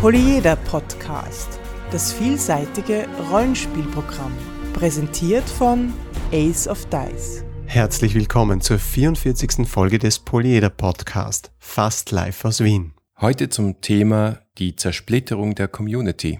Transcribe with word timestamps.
Polyeder 0.00 0.54
Podcast, 0.54 1.58
das 1.90 2.12
vielseitige 2.12 3.08
Rollenspielprogramm, 3.32 4.30
präsentiert 4.72 5.42
von 5.42 5.92
Ace 6.30 6.68
of 6.68 6.86
Dice. 6.86 7.42
Herzlich 7.66 8.14
willkommen 8.14 8.60
zur 8.60 8.78
44. 8.78 9.66
Folge 9.66 9.98
des 9.98 10.20
Polyeder 10.20 10.70
Podcast, 10.70 11.50
fast 11.58 12.12
live 12.12 12.44
aus 12.44 12.62
Wien. 12.62 12.92
Heute 13.20 13.48
zum 13.48 13.80
Thema 13.80 14.38
die 14.58 14.76
Zersplitterung 14.76 15.56
der 15.56 15.66
Community. 15.66 16.38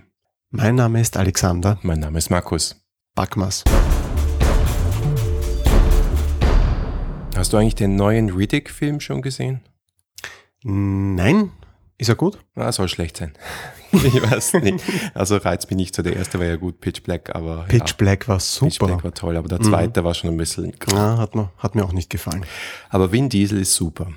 Mein 0.50 0.76
Name 0.76 1.00
ist 1.00 1.16
Alexander. 1.16 1.80
Mein 1.82 1.98
Name 1.98 2.18
ist 2.18 2.30
Markus. 2.30 2.80
Backmas. 3.16 3.64
Hast 7.36 7.52
du 7.52 7.56
eigentlich 7.56 7.74
den 7.74 7.96
neuen 7.96 8.30
Riddick-Film 8.30 9.00
schon 9.00 9.20
gesehen? 9.20 9.62
Nein. 10.62 11.50
Ist 12.00 12.08
er 12.08 12.14
gut? 12.14 12.38
Ah, 12.54 12.70
soll 12.70 12.88
schlecht 12.88 13.16
sein. 13.16 13.32
ich 13.92 14.22
weiß 14.22 14.54
nicht. 14.54 14.84
Also 15.14 15.36
reizt 15.36 15.68
mich 15.68 15.76
nicht 15.76 15.96
so. 15.96 16.02
Der 16.02 16.14
erste 16.14 16.38
war 16.38 16.46
ja 16.46 16.54
gut, 16.54 16.80
Pitch 16.80 17.02
Black, 17.02 17.34
aber. 17.34 17.64
Pitch 17.64 17.90
ja, 17.90 17.96
Black 17.98 18.28
war 18.28 18.38
super. 18.38 18.68
Pitch 18.68 18.78
Black 18.78 19.04
war 19.04 19.14
toll, 19.14 19.36
aber 19.36 19.48
der 19.48 19.60
zweite 19.60 20.00
mhm. 20.00 20.04
war 20.04 20.14
schon 20.14 20.30
ein 20.30 20.36
bisschen. 20.36 20.72
Ja, 20.92 21.18
hat 21.18 21.34
mir, 21.34 21.50
hat 21.58 21.74
mir 21.74 21.84
auch 21.84 21.92
nicht 21.92 22.08
gefallen. 22.08 22.44
Aber 22.88 23.10
Vin 23.10 23.28
Diesel 23.28 23.60
ist 23.60 23.74
super. 23.74 24.12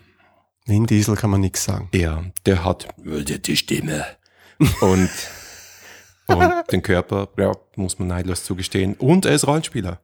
Vin 0.66 0.86
Diesel 0.86 1.16
kann 1.16 1.32
man 1.32 1.42
nichts 1.42 1.64
sagen. 1.64 1.90
Ja, 1.94 2.24
der 2.46 2.64
hat 2.64 2.88
die 2.98 3.58
Stimme 3.58 4.06
und, 4.82 5.10
und 6.28 6.54
den 6.72 6.84
Körper, 6.84 7.30
ja, 7.38 7.52
muss 7.76 7.98
man 7.98 8.10
neidlos 8.10 8.44
zugestehen. 8.44 8.94
Und 8.94 9.26
er 9.26 9.34
ist 9.34 9.48
Rollenspieler. 9.48 10.02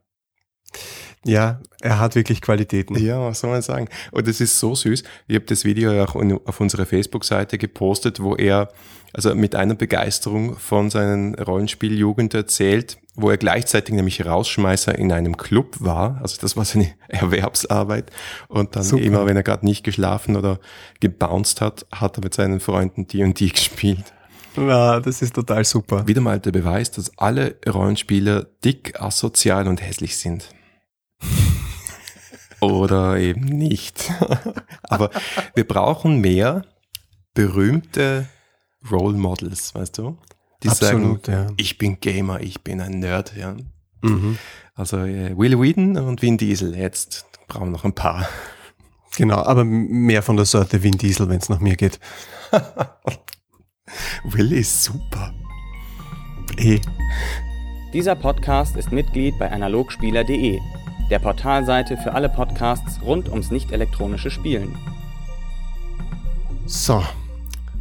Ja, 1.28 1.60
er 1.82 2.00
hat 2.00 2.14
wirklich 2.14 2.40
Qualitäten. 2.40 2.98
Ja, 2.98 3.20
was 3.20 3.40
soll 3.40 3.50
man 3.50 3.60
sagen? 3.60 3.88
Und 4.12 4.26
es 4.26 4.40
ist 4.40 4.58
so 4.58 4.74
süß. 4.74 5.02
Ich 5.26 5.34
habe 5.34 5.44
das 5.44 5.66
Video 5.66 5.92
ja 5.92 6.04
auch 6.04 6.16
auf 6.46 6.60
unserer 6.60 6.86
Facebook-Seite 6.86 7.58
gepostet, 7.58 8.20
wo 8.20 8.34
er 8.34 8.70
also 9.12 9.34
mit 9.34 9.54
einer 9.54 9.74
Begeisterung 9.74 10.56
von 10.56 10.88
seinen 10.88 11.34
Rollenspieljugend 11.34 12.32
erzählt, 12.32 12.96
wo 13.14 13.28
er 13.28 13.36
gleichzeitig 13.36 13.94
nämlich 13.94 14.24
Rausschmeißer 14.24 14.98
in 14.98 15.12
einem 15.12 15.36
Club 15.36 15.76
war. 15.80 16.18
Also 16.22 16.38
das 16.40 16.56
war 16.56 16.64
seine 16.64 16.94
Erwerbsarbeit. 17.08 18.10
Und 18.48 18.74
dann 18.74 18.82
Super. 18.82 19.02
immer, 19.02 19.26
wenn 19.26 19.36
er 19.36 19.42
gerade 19.42 19.66
nicht 19.66 19.84
geschlafen 19.84 20.34
oder 20.34 20.58
gebounced 21.00 21.60
hat, 21.60 21.86
hat 21.92 22.16
er 22.16 22.24
mit 22.24 22.32
seinen 22.32 22.60
Freunden 22.60 23.06
D&D 23.06 23.48
gespielt. 23.50 24.14
Ja, 24.56 24.98
das 24.98 25.20
ist 25.20 25.34
total 25.34 25.64
super. 25.64 26.08
Wieder 26.08 26.22
mal 26.22 26.40
der 26.40 26.52
Beweis, 26.52 26.90
dass 26.90 27.16
alle 27.18 27.56
Rollenspieler 27.68 28.46
dick, 28.64 29.00
asozial 29.00 29.68
und 29.68 29.82
hässlich 29.82 30.16
sind. 30.16 30.48
Oder 32.60 33.18
eben 33.18 33.44
nicht. 33.44 34.10
Aber 34.82 35.10
wir 35.54 35.66
brauchen 35.66 36.20
mehr 36.20 36.64
berühmte 37.34 38.28
Role 38.90 39.16
Models, 39.16 39.74
weißt 39.74 39.98
du? 39.98 40.18
Die 40.62 40.68
Absolut, 40.68 41.26
sagen, 41.26 41.48
ja. 41.48 41.54
ich 41.56 41.78
bin 41.78 42.00
Gamer, 42.00 42.40
ich 42.40 42.62
bin 42.62 42.80
ein 42.80 42.98
Nerd, 42.98 43.36
ja. 43.36 43.56
Mhm. 44.02 44.38
Also 44.74 44.98
äh, 44.98 45.36
Will 45.36 45.60
Whedon 45.60 45.96
und 45.96 46.20
Vin 46.22 46.36
Diesel, 46.36 46.76
jetzt 46.76 47.26
brauchen 47.46 47.68
wir 47.68 47.72
noch 47.72 47.84
ein 47.84 47.94
paar. 47.94 48.28
Genau, 49.16 49.42
aber 49.42 49.64
mehr 49.64 50.22
von 50.22 50.36
der 50.36 50.46
Sorte 50.46 50.82
Vin 50.82 50.98
Diesel, 50.98 51.28
wenn 51.28 51.38
es 51.38 51.48
nach 51.48 51.60
mir 51.60 51.76
geht. 51.76 52.00
Will 54.24 54.52
ist 54.52 54.82
super. 54.84 55.32
Eh. 56.56 56.80
Dieser 57.92 58.16
Podcast 58.16 58.76
ist 58.76 58.92
Mitglied 58.92 59.38
bei 59.38 59.50
analogspieler.de 59.50 60.58
der 61.10 61.18
Portalseite 61.18 61.96
für 61.96 62.12
alle 62.14 62.28
Podcasts 62.28 63.00
rund 63.02 63.28
ums 63.28 63.50
nicht 63.50 63.72
elektronische 63.72 64.30
Spielen. 64.30 64.76
So, 66.66 67.02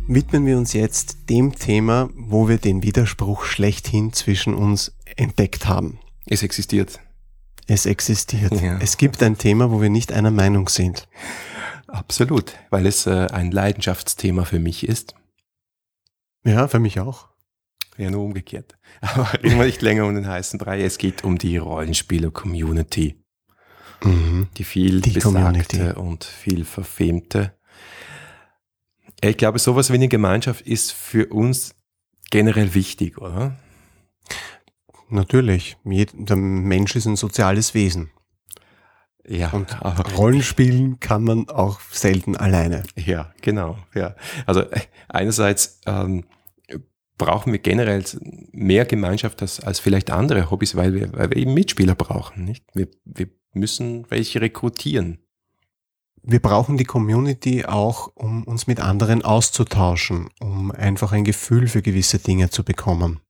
widmen 0.07 0.45
wir 0.45 0.57
uns 0.57 0.73
jetzt 0.73 1.29
dem 1.29 1.53
Thema, 1.53 2.09
wo 2.15 2.47
wir 2.47 2.57
den 2.57 2.83
Widerspruch 2.83 3.43
schlechthin 3.43 4.13
zwischen 4.13 4.53
uns 4.53 4.95
entdeckt 5.15 5.67
haben. 5.67 5.99
Es 6.25 6.43
existiert. 6.43 6.99
Es 7.67 7.85
existiert. 7.85 8.61
Ja. 8.61 8.77
Es 8.79 8.97
gibt 8.97 9.21
ein 9.21 9.37
Thema, 9.37 9.71
wo 9.71 9.81
wir 9.81 9.89
nicht 9.89 10.13
einer 10.13 10.31
Meinung 10.31 10.69
sind. 10.69 11.07
Absolut, 11.87 12.53
weil 12.69 12.85
es 12.85 13.07
äh, 13.07 13.27
ein 13.31 13.51
Leidenschaftsthema 13.51 14.45
für 14.45 14.59
mich 14.59 14.87
ist. 14.87 15.15
Ja, 16.45 16.67
für 16.69 16.79
mich 16.79 16.99
auch. 17.01 17.27
Ja, 17.97 18.11
nur 18.11 18.23
umgekehrt. 18.23 18.77
Aber 19.01 19.31
reden 19.33 19.57
wir 19.57 19.65
nicht 19.65 19.81
länger 19.81 20.05
um 20.05 20.15
den 20.15 20.27
heißen 20.27 20.59
Brei. 20.59 20.83
Es 20.83 20.97
geht 20.97 21.23
um 21.23 21.37
die 21.37 21.57
Rollenspieler-Community. 21.57 23.23
Mhm. 24.03 24.47
Die 24.57 24.63
viel 24.63 25.01
die 25.01 25.11
besagte 25.11 25.39
Community. 25.39 25.99
und 25.99 26.23
viel 26.23 26.65
verfemte. 26.65 27.53
Ich 29.21 29.37
glaube, 29.37 29.57
sowas 29.57 29.89
wie 29.89 29.95
eine 29.95 30.07
Gemeinschaft 30.07 30.61
ist 30.61 30.91
für 30.91 31.27
uns 31.27 31.73
generell 32.29 32.75
wichtig, 32.75 33.17
oder? 33.17 33.57
Natürlich. 35.09 35.77
Der 35.83 36.35
Mensch 36.35 36.95
ist 36.95 37.05
ein 37.05 37.15
soziales 37.15 37.73
Wesen. 37.73 38.11
Ja, 39.25 39.49
und 39.49 39.67
Rollenspielen 40.17 40.99
kann 41.01 41.23
man 41.23 41.49
auch 41.49 41.81
selten 41.91 42.37
alleine. 42.37 42.83
Ja, 42.95 43.33
genau. 43.41 43.77
Ja, 43.93 44.15
also 44.45 44.63
einerseits 45.09 45.81
ähm, 45.85 46.23
brauchen 47.17 47.51
wir 47.51 47.59
generell 47.59 48.03
mehr 48.51 48.85
Gemeinschaft 48.85 49.41
als, 49.41 49.59
als 49.59 49.79
vielleicht 49.79 50.11
andere 50.11 50.51
Hobbys, 50.51 50.75
weil 50.75 50.93
wir, 50.93 51.13
weil 51.13 51.29
wir 51.31 51.37
eben 51.37 51.53
Mitspieler 51.53 51.95
brauchen. 51.95 52.45
Nicht? 52.45 52.65
Wir, 52.73 52.87
wir 53.05 53.27
müssen 53.53 54.05
welche 54.09 54.41
rekrutieren. 54.41 55.19
Wir 56.21 56.41
brauchen 56.41 56.77
die 56.77 56.83
Community 56.83 57.65
auch, 57.65 58.11
um 58.15 58.43
uns 58.43 58.67
mit 58.67 58.79
anderen 58.79 59.23
auszutauschen, 59.23 60.29
um 60.39 60.71
einfach 60.71 61.13
ein 61.13 61.23
Gefühl 61.23 61.67
für 61.67 61.81
gewisse 61.81 62.19
Dinge 62.19 62.49
zu 62.49 62.63
bekommen. 62.63 63.21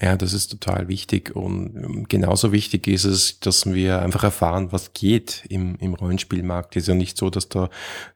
Ja, 0.00 0.16
das 0.16 0.32
ist 0.32 0.48
total 0.48 0.86
wichtig 0.86 1.34
und 1.34 1.74
ähm, 1.76 2.06
genauso 2.08 2.52
wichtig 2.52 2.86
ist 2.86 3.04
es, 3.04 3.40
dass 3.40 3.66
wir 3.66 4.00
einfach 4.00 4.22
erfahren, 4.22 4.70
was 4.70 4.92
geht 4.92 5.44
im, 5.48 5.74
im 5.80 5.94
Rollenspielmarkt. 5.94 6.76
Es 6.76 6.84
ist 6.84 6.88
ja 6.88 6.94
nicht 6.94 7.16
so, 7.16 7.30
dass 7.30 7.48
da 7.48 7.68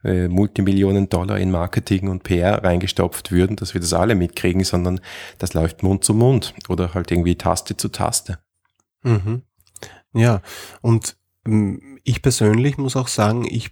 äh, 0.05 0.29
Multimillionen 0.29 1.09
Dollar 1.09 1.39
in 1.39 1.51
Marketing 1.51 2.09
und 2.09 2.23
PR 2.23 2.63
reingestopft 2.63 3.33
würden, 3.33 3.57
dass 3.57 3.75
wir 3.75 3.81
das 3.81 3.95
alle 3.95 4.15
mitkriegen, 4.15 4.63
sondern 4.63 5.01
das 5.39 5.55
läuft 5.55 5.83
Mund 5.83 6.05
zu 6.05 6.15
Mund 6.15 6.55
oder 6.69 6.95
halt 6.95 7.11
irgendwie 7.11 7.35
Taste 7.35 7.77
zu 7.77 7.89
Taste. 7.89 8.39
Mhm. 9.03 9.43
Ja, 10.15 10.41
und 10.83 11.17
ähm, 11.47 11.92
ich 12.05 12.23
persönlich 12.23 12.79
muss 12.79 12.97
auch 12.97 13.09
sagen, 13.09 13.45
ich 13.45 13.71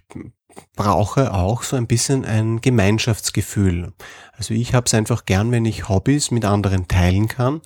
brauche 0.75 1.33
auch 1.33 1.63
so 1.63 1.75
ein 1.75 1.87
bisschen 1.87 2.25
ein 2.25 2.61
Gemeinschaftsgefühl. 2.61 3.93
Also 4.33 4.53
ich 4.53 4.73
habe 4.73 4.85
es 4.85 4.93
einfach 4.93 5.25
gern, 5.25 5.51
wenn 5.51 5.65
ich 5.65 5.89
Hobbys 5.89 6.31
mit 6.31 6.45
anderen 6.45 6.87
teilen 6.87 7.27
kann. 7.27 7.61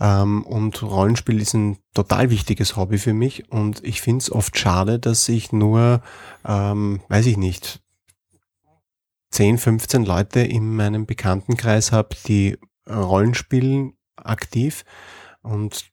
Ähm, 0.00 0.42
und 0.44 0.82
Rollenspiel 0.82 1.40
ist 1.40 1.54
ein 1.54 1.78
total 1.94 2.30
wichtiges 2.30 2.76
Hobby 2.76 2.98
für 2.98 3.12
mich. 3.12 3.50
Und 3.50 3.84
ich 3.84 4.00
finde 4.00 4.22
es 4.22 4.32
oft 4.32 4.58
schade, 4.58 4.98
dass 4.98 5.28
ich 5.28 5.52
nur, 5.52 6.02
ähm, 6.46 7.00
weiß 7.08 7.26
ich 7.26 7.36
nicht, 7.36 7.80
10, 9.30 9.58
15 9.58 10.04
Leute 10.04 10.40
in 10.40 10.74
meinem 10.74 11.06
Bekanntenkreis 11.06 11.92
habe, 11.92 12.16
die 12.26 12.58
Rollenspielen 12.88 13.92
aktiv. 14.16 14.84
Und 15.42 15.90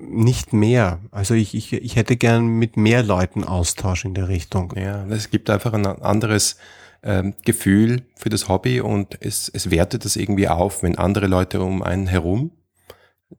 nicht 0.00 0.52
mehr. 0.52 1.00
Also 1.10 1.34
ich, 1.34 1.54
ich, 1.54 1.72
ich 1.72 1.96
hätte 1.96 2.16
gern 2.16 2.46
mit 2.46 2.76
mehr 2.76 3.02
Leuten 3.02 3.44
Austausch 3.44 4.04
in 4.04 4.14
der 4.14 4.28
Richtung. 4.28 4.72
Ja, 4.76 5.06
es 5.06 5.30
gibt 5.30 5.50
einfach 5.50 5.72
ein 5.72 5.86
anderes 5.86 6.56
ähm, 7.02 7.34
Gefühl 7.44 8.02
für 8.16 8.28
das 8.28 8.48
Hobby 8.48 8.80
und 8.80 9.18
es, 9.20 9.48
es 9.48 9.70
wertet 9.70 10.04
das 10.04 10.16
irgendwie 10.16 10.48
auf, 10.48 10.82
wenn 10.82 10.98
andere 10.98 11.26
Leute 11.26 11.60
um 11.60 11.82
einen 11.82 12.06
herum 12.06 12.52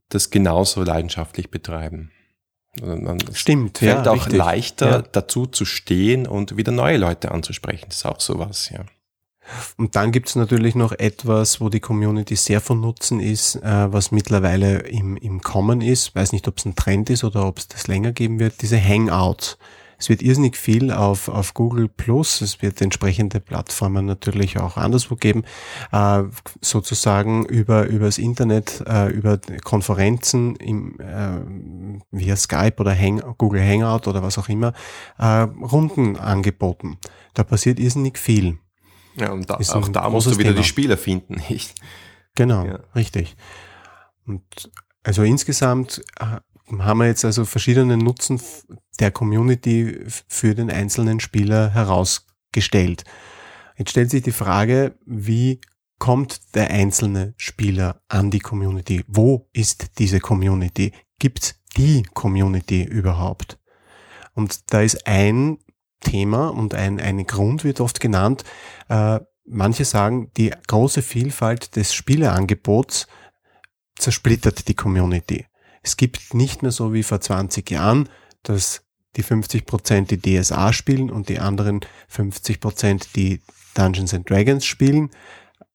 das 0.09 0.29
genauso 0.29 0.83
leidenschaftlich 0.83 1.51
betreiben. 1.51 2.11
Man, 2.81 3.19
Stimmt, 3.33 3.79
fällt 3.79 4.05
ja, 4.05 4.11
auch 4.11 4.15
richtig. 4.15 4.33
leichter 4.33 4.89
ja. 4.89 5.01
dazu 5.01 5.45
zu 5.45 5.65
stehen 5.65 6.25
und 6.25 6.55
wieder 6.55 6.71
neue 6.71 6.97
Leute 6.97 7.31
anzusprechen. 7.31 7.87
Das 7.89 7.97
ist 7.97 8.05
auch 8.05 8.21
sowas, 8.21 8.69
ja. 8.69 8.85
Und 9.77 9.95
dann 9.95 10.11
gibt 10.11 10.29
es 10.29 10.35
natürlich 10.35 10.75
noch 10.75 10.91
etwas, 10.91 11.61
wo 11.61 11.69
die 11.69 11.79
Community 11.79 12.35
sehr 12.35 12.61
von 12.61 12.79
Nutzen 12.79 13.19
ist, 13.19 13.55
äh, 13.55 13.91
was 13.91 14.11
mittlerweile 14.11 14.79
im, 14.79 15.17
im 15.17 15.41
Kommen 15.41 15.81
ist. 15.81 16.15
Weiß 16.15 16.31
nicht, 16.31 16.47
ob 16.47 16.57
es 16.57 16.65
ein 16.65 16.75
Trend 16.75 17.09
ist 17.09 17.23
oder 17.23 17.45
ob 17.45 17.57
es 17.57 17.67
das 17.67 17.87
länger 17.87 18.11
geben 18.11 18.39
wird, 18.39 18.61
diese 18.61 18.81
Hangouts. 18.81 19.57
Es 20.01 20.09
wird 20.09 20.23
irrsinnig 20.23 20.57
viel 20.57 20.91
auf, 20.91 21.27
auf 21.27 21.53
Google 21.53 21.87
Plus, 21.87 22.41
es 22.41 22.63
wird 22.63 22.81
entsprechende 22.81 23.39
Plattformen 23.39 24.07
natürlich 24.07 24.57
auch 24.57 24.75
anderswo 24.75 25.15
geben, 25.15 25.43
äh, 25.91 26.23
sozusagen 26.59 27.45
über, 27.45 27.85
über 27.85 28.05
das 28.05 28.17
Internet, 28.17 28.83
äh, 28.87 29.11
über 29.11 29.39
Konferenzen 29.63 30.55
im, 30.55 30.99
äh, 30.99 31.41
via 32.09 32.35
Skype 32.35 32.77
oder 32.79 32.95
Hang, 32.97 33.21
Google 33.37 33.61
Hangout 33.61 34.09
oder 34.09 34.23
was 34.23 34.39
auch 34.39 34.49
immer, 34.49 34.73
äh, 35.19 35.41
Runden 35.41 36.17
angeboten. 36.17 36.97
Da 37.35 37.43
passiert 37.43 37.79
irrsinnig 37.79 38.17
viel. 38.17 38.57
Ja, 39.15 39.31
und 39.31 39.49
da, 39.49 39.55
auch 39.55 39.89
da 39.89 40.09
musst 40.09 40.27
du 40.27 40.37
wieder 40.37 40.51
Thema. 40.51 40.61
die 40.61 40.67
Spieler 40.67 40.97
finden, 40.97 41.35
nicht? 41.49 41.75
Genau, 42.35 42.65
ja. 42.65 42.79
richtig. 42.95 43.35
Und 44.25 44.43
also 45.03 45.23
insgesamt 45.23 46.03
äh, 46.19 46.37
haben 46.79 46.99
wir 46.99 47.07
jetzt 47.07 47.25
also 47.25 47.45
verschiedene 47.45 47.97
Nutzen 47.97 48.39
der 48.99 49.11
Community 49.11 49.99
für 50.27 50.55
den 50.55 50.69
einzelnen 50.71 51.19
Spieler 51.19 51.71
herausgestellt. 51.73 53.03
Jetzt 53.77 53.91
stellt 53.91 54.11
sich 54.11 54.21
die 54.21 54.31
Frage, 54.31 54.95
wie 55.05 55.59
kommt 55.97 56.55
der 56.55 56.69
einzelne 56.69 57.33
Spieler 57.37 58.01
an 58.07 58.31
die 58.31 58.39
Community? 58.39 59.03
Wo 59.07 59.49
ist 59.53 59.99
diese 59.99 60.19
Community? 60.19 60.93
Gibt's 61.19 61.55
die 61.77 62.03
Community 62.13 62.83
überhaupt? 62.83 63.59
Und 64.33 64.71
da 64.73 64.81
ist 64.81 65.05
ein 65.07 65.57
Thema 66.01 66.49
und 66.49 66.73
ein, 66.73 66.99
ein 66.99 67.25
Grund 67.25 67.63
wird 67.63 67.79
oft 67.79 67.99
genannt. 67.99 68.43
Äh, 68.89 69.19
manche 69.45 69.85
sagen, 69.85 70.31
die 70.37 70.53
große 70.67 71.01
Vielfalt 71.01 71.75
des 71.75 71.93
Spieleangebots 71.93 73.07
zersplittert 73.97 74.67
die 74.67 74.75
Community. 74.75 75.45
Es 75.83 75.97
gibt 75.97 76.33
nicht 76.33 76.61
mehr 76.61 76.71
so 76.71 76.93
wie 76.93 77.03
vor 77.03 77.21
20 77.21 77.69
Jahren, 77.71 78.09
dass 78.43 78.83
die 79.15 79.23
50 79.23 79.65
Prozent 79.65 80.11
die 80.11 80.21
DSA 80.21 80.73
spielen 80.73 81.09
und 81.09 81.29
die 81.29 81.39
anderen 81.39 81.81
50 82.07 82.59
Prozent 82.59 83.15
die 83.15 83.41
Dungeons 83.73 84.13
and 84.13 84.29
Dragons 84.29 84.65
spielen, 84.65 85.09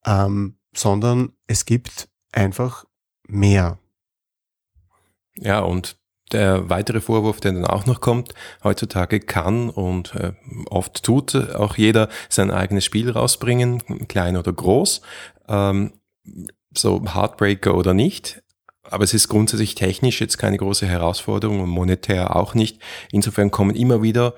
ähm, 0.05 0.57
sondern 0.75 1.33
es 1.47 1.65
gibt 1.65 2.09
einfach 2.31 2.85
mehr. 3.27 3.79
Ja, 5.35 5.59
und 5.59 5.97
der 6.31 6.69
weitere 6.69 6.99
Vorwurf, 6.99 7.39
der 7.39 7.53
dann 7.53 7.65
auch 7.65 7.85
noch 7.85 8.01
kommt, 8.01 8.33
heutzutage 8.63 9.19
kann 9.19 9.69
und 9.69 10.13
äh, 10.15 10.33
oft 10.69 11.03
tut 11.03 11.35
auch 11.35 11.77
jeder 11.77 12.09
sein 12.29 12.51
eigenes 12.51 12.85
Spiel 12.85 13.09
rausbringen, 13.09 14.07
klein 14.07 14.37
oder 14.37 14.51
groß, 14.51 15.01
ähm, 15.47 15.93
so 16.73 17.01
Heartbreaker 17.13 17.75
oder 17.75 17.93
nicht. 17.93 18.43
Aber 18.89 19.03
es 19.03 19.13
ist 19.13 19.27
grundsätzlich 19.27 19.75
technisch 19.75 20.21
jetzt 20.21 20.37
keine 20.37 20.57
große 20.57 20.85
Herausforderung 20.85 21.59
und 21.59 21.69
monetär 21.69 22.35
auch 22.35 22.53
nicht. 22.53 22.81
Insofern 23.11 23.51
kommen 23.51 23.75
immer 23.75 24.01
wieder 24.01 24.33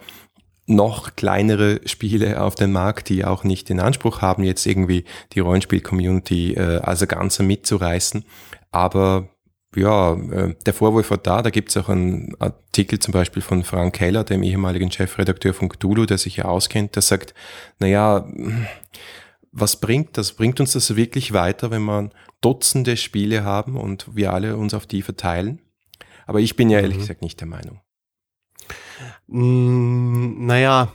noch 0.65 1.15
kleinere 1.15 1.81
Spiele 1.85 2.41
auf 2.41 2.55
den 2.55 2.71
Markt, 2.71 3.09
die 3.09 3.25
auch 3.25 3.43
nicht 3.43 3.69
den 3.69 3.79
Anspruch 3.79 4.21
haben, 4.21 4.43
jetzt 4.43 4.65
irgendwie 4.65 5.05
die 5.33 5.39
Rollenspiel-Community 5.39 6.53
äh, 6.53 6.79
als 6.81 7.05
Ganze 7.07 7.43
mitzureißen. 7.43 8.23
Aber 8.71 9.29
ja, 9.75 10.13
äh, 10.13 10.55
der 10.65 10.73
Vorwurf 10.73 11.11
war 11.11 11.17
da, 11.17 11.41
da 11.41 11.49
gibt 11.49 11.69
es 11.69 11.77
auch 11.77 11.89
einen 11.89 12.35
Artikel 12.39 12.99
zum 12.99 13.11
Beispiel 13.11 13.41
von 13.41 13.63
Frank 13.63 13.95
Keller, 13.95 14.23
dem 14.23 14.43
ehemaligen 14.43 14.91
Chefredakteur 14.91 15.53
von 15.53 15.69
Cthulhu, 15.69 16.05
der 16.05 16.17
sich 16.17 16.37
ja 16.37 16.45
auskennt, 16.45 16.95
der 16.95 17.03
sagt, 17.03 17.33
naja, 17.79 18.27
was 19.51 19.79
bringt 19.79 20.17
das? 20.17 20.33
Bringt 20.33 20.59
uns 20.59 20.73
das 20.73 20.95
wirklich 20.95 21.33
weiter, 21.33 21.71
wenn 21.71 21.81
man 21.81 22.11
Dutzende 22.41 22.97
Spiele 22.97 23.43
haben 23.43 23.75
und 23.75 24.15
wir 24.15 24.33
alle 24.33 24.57
uns 24.57 24.73
auf 24.73 24.87
die 24.87 25.01
verteilen? 25.01 25.59
Aber 26.25 26.39
ich 26.39 26.55
bin 26.55 26.69
ja 26.69 26.79
ehrlich 26.79 26.97
mhm. 26.97 27.01
gesagt 27.01 27.21
nicht 27.21 27.39
der 27.39 27.47
Meinung. 27.47 27.81
Mm, 29.27 30.45
naja, 30.45 30.93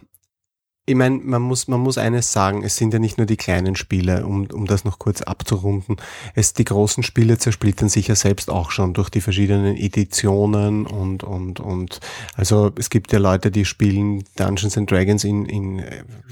ich 0.86 0.94
meine, 0.94 1.16
man 1.16 1.40
muss, 1.40 1.66
man 1.66 1.80
muss 1.80 1.96
eines 1.96 2.30
sagen, 2.32 2.62
es 2.62 2.76
sind 2.76 2.92
ja 2.92 2.98
nicht 2.98 3.16
nur 3.16 3.26
die 3.26 3.38
kleinen 3.38 3.74
Spiele, 3.74 4.26
um, 4.26 4.46
um 4.52 4.66
das 4.66 4.84
noch 4.84 4.98
kurz 4.98 5.22
abzurunden. 5.22 5.96
Es, 6.34 6.52
die 6.52 6.64
großen 6.64 7.02
Spiele 7.02 7.38
zersplittern 7.38 7.88
sich 7.88 8.08
ja 8.08 8.14
selbst 8.14 8.50
auch 8.50 8.70
schon 8.70 8.92
durch 8.92 9.08
die 9.08 9.22
verschiedenen 9.22 9.76
Editionen 9.76 10.86
und, 10.86 11.24
und, 11.24 11.58
und, 11.58 12.00
also 12.34 12.70
es 12.78 12.90
gibt 12.90 13.12
ja 13.12 13.18
Leute, 13.18 13.50
die 13.50 13.64
spielen 13.64 14.24
Dungeons 14.36 14.76
and 14.76 14.90
Dragons 14.90 15.24
in, 15.24 15.46
in 15.46 15.82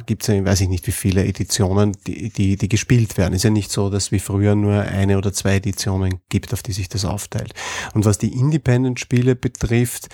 gibt's 0.04 0.26
ja, 0.26 0.44
weiß 0.44 0.60
ich 0.60 0.68
nicht 0.68 0.86
wie 0.86 0.92
viele 0.92 1.24
Editionen, 1.24 1.96
die, 2.06 2.28
die, 2.28 2.56
die 2.56 2.68
gespielt 2.68 3.16
werden. 3.16 3.32
Ist 3.32 3.44
ja 3.44 3.50
nicht 3.50 3.70
so, 3.70 3.88
dass 3.88 4.12
wie 4.12 4.18
früher 4.18 4.54
nur 4.54 4.82
eine 4.82 5.16
oder 5.16 5.32
zwei 5.32 5.56
Editionen 5.56 6.20
gibt, 6.28 6.52
auf 6.52 6.62
die 6.62 6.72
sich 6.72 6.90
das 6.90 7.06
aufteilt. 7.06 7.54
Und 7.94 8.04
was 8.04 8.18
die 8.18 8.38
Independent-Spiele 8.38 9.34
betrifft, 9.34 10.08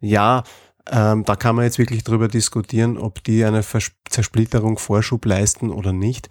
ja, 0.00 0.44
ähm, 0.90 1.24
da 1.24 1.36
kann 1.36 1.56
man 1.56 1.64
jetzt 1.64 1.78
wirklich 1.78 2.04
drüber 2.04 2.28
diskutieren, 2.28 2.98
ob 2.98 3.22
die 3.24 3.44
eine 3.44 3.62
Vers 3.62 3.92
Zersplitterung 4.08 4.78
Vorschub 4.78 5.24
leisten 5.24 5.70
oder 5.70 5.92
nicht. 5.92 6.28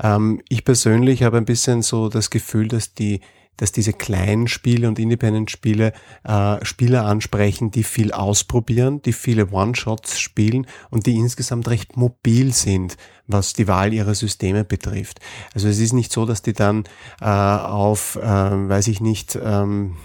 Ähm, 0.00 0.40
ich 0.48 0.64
persönlich 0.64 1.22
habe 1.22 1.38
ein 1.38 1.44
bisschen 1.44 1.82
so 1.82 2.08
das 2.08 2.30
Gefühl, 2.30 2.68
dass 2.68 2.94
die 2.94 3.20
dass 3.56 3.72
diese 3.72 3.94
kleinen 3.94 4.48
Spiele 4.48 4.86
und 4.86 4.98
Independent-Spiele 4.98 5.92
äh, 6.24 6.64
Spieler 6.64 7.06
ansprechen, 7.06 7.70
die 7.70 7.84
viel 7.84 8.12
ausprobieren, 8.12 9.00
die 9.02 9.14
viele 9.14 9.50
One-Shots 9.50 10.20
spielen 10.20 10.66
und 10.90 11.06
die 11.06 11.16
insgesamt 11.16 11.68
recht 11.68 11.96
mobil 11.96 12.52
sind 12.52 12.98
was 13.26 13.52
die 13.52 13.68
Wahl 13.68 13.92
ihrer 13.92 14.14
Systeme 14.14 14.64
betrifft. 14.64 15.20
Also 15.54 15.68
es 15.68 15.78
ist 15.78 15.92
nicht 15.92 16.12
so, 16.12 16.26
dass 16.26 16.42
die 16.42 16.52
dann 16.52 16.84
äh, 17.20 17.26
auf, 17.26 18.16
äh, 18.16 18.22
weiß 18.22 18.88
ich 18.88 19.00
nicht, 19.00 19.38
ähm, 19.42 19.96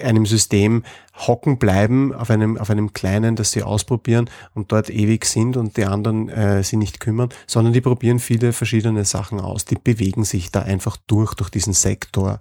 einem 0.00 0.26
System 0.26 0.82
hocken 1.26 1.58
bleiben, 1.58 2.14
auf 2.14 2.30
einem, 2.30 2.56
auf 2.56 2.70
einem 2.70 2.92
kleinen, 2.92 3.36
das 3.36 3.52
sie 3.52 3.62
ausprobieren 3.62 4.30
und 4.54 4.72
dort 4.72 4.90
ewig 4.90 5.26
sind 5.26 5.56
und 5.56 5.76
die 5.76 5.84
anderen 5.84 6.28
äh, 6.28 6.64
sie 6.64 6.76
nicht 6.76 7.00
kümmern, 7.00 7.28
sondern 7.46 7.72
die 7.72 7.80
probieren 7.80 8.18
viele 8.18 8.52
verschiedene 8.52 9.04
Sachen 9.04 9.40
aus. 9.40 9.64
Die 9.64 9.76
bewegen 9.76 10.24
sich 10.24 10.50
da 10.50 10.62
einfach 10.62 10.96
durch, 11.06 11.34
durch 11.34 11.50
diesen 11.50 11.74
Sektor. 11.74 12.38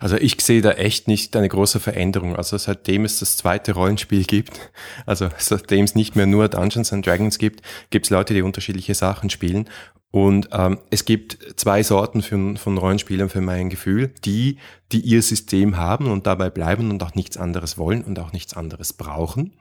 Also 0.00 0.16
ich 0.16 0.40
sehe 0.40 0.62
da 0.62 0.72
echt 0.72 1.06
nicht 1.06 1.36
eine 1.36 1.48
große 1.48 1.80
Veränderung. 1.80 2.34
Also 2.34 2.56
seitdem 2.56 3.04
es 3.04 3.20
das 3.20 3.36
zweite 3.36 3.72
Rollenspiel 3.72 4.24
gibt, 4.24 4.58
also 5.06 5.28
seitdem 5.38 5.84
es 5.84 5.94
nicht 5.94 6.16
mehr 6.16 6.26
nur 6.26 6.48
Dungeons 6.48 6.92
and 6.92 7.06
Dragons 7.06 7.38
gibt, 7.38 7.62
gibt 7.90 8.06
es 8.06 8.10
Leute, 8.10 8.34
die 8.34 8.42
unterschiedliche 8.42 8.94
Sachen 8.94 9.03
spielen. 9.30 9.68
Und 10.10 10.50
ähm, 10.52 10.78
es 10.90 11.04
gibt 11.04 11.38
zwei 11.56 11.82
Sorten 11.82 12.22
von, 12.22 12.56
von 12.56 12.78
Rollenspielern 12.78 13.28
für 13.28 13.40
mein 13.40 13.68
Gefühl, 13.68 14.14
die, 14.24 14.58
die 14.92 15.00
ihr 15.00 15.22
System 15.22 15.76
haben 15.76 16.06
und 16.06 16.28
dabei 16.28 16.50
bleiben 16.50 16.92
und 16.92 17.02
auch 17.02 17.16
nichts 17.16 17.36
anderes 17.36 17.78
wollen 17.78 18.02
und 18.02 18.20
auch 18.20 18.32
nichts 18.32 18.54
anderes 18.54 18.92
brauchen. 18.92 19.54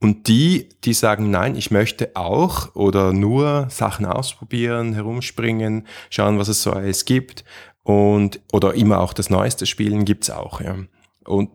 Und 0.00 0.28
die, 0.28 0.70
die 0.84 0.94
sagen, 0.94 1.30
nein, 1.30 1.56
ich 1.56 1.70
möchte 1.70 2.12
auch 2.14 2.74
oder 2.74 3.12
nur 3.12 3.66
Sachen 3.68 4.06
ausprobieren, 4.06 4.94
herumspringen, 4.94 5.86
schauen, 6.08 6.38
was 6.38 6.48
es 6.48 6.62
so 6.62 6.72
alles 6.72 7.04
gibt 7.04 7.44
und 7.82 8.40
oder 8.52 8.74
immer 8.74 9.00
auch 9.00 9.12
das 9.12 9.28
Neueste 9.28 9.66
spielen, 9.66 10.04
gibt's 10.04 10.30
auch. 10.30 10.60
Ja. 10.60 10.76
Und 11.24 11.50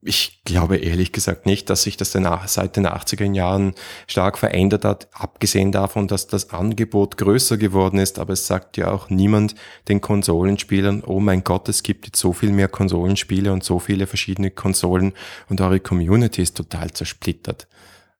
ich 0.00 0.42
glaube 0.44 0.76
ehrlich 0.76 1.12
gesagt 1.12 1.44
nicht, 1.44 1.68
dass 1.70 1.82
sich 1.82 1.96
das 1.96 2.12
seit 2.12 2.76
den 2.76 2.86
80er 2.86 3.32
Jahren 3.34 3.74
stark 4.06 4.38
verändert 4.38 4.84
hat, 4.84 5.08
abgesehen 5.12 5.72
davon, 5.72 6.08
dass 6.08 6.26
das 6.28 6.50
Angebot 6.50 7.16
größer 7.16 7.56
geworden 7.56 7.98
ist, 7.98 8.18
aber 8.18 8.32
es 8.32 8.46
sagt 8.46 8.76
ja 8.76 8.90
auch 8.90 9.10
niemand 9.10 9.54
den 9.88 10.00
Konsolenspielern, 10.00 11.02
oh 11.04 11.20
mein 11.20 11.42
Gott, 11.42 11.68
es 11.68 11.82
gibt 11.82 12.06
jetzt 12.06 12.20
so 12.20 12.32
viel 12.32 12.52
mehr 12.52 12.68
Konsolenspiele 12.68 13.52
und 13.52 13.64
so 13.64 13.78
viele 13.78 14.06
verschiedene 14.06 14.50
Konsolen 14.50 15.12
und 15.48 15.60
eure 15.60 15.80
Community 15.80 16.42
ist 16.42 16.56
total 16.56 16.92
zersplittert. 16.92 17.66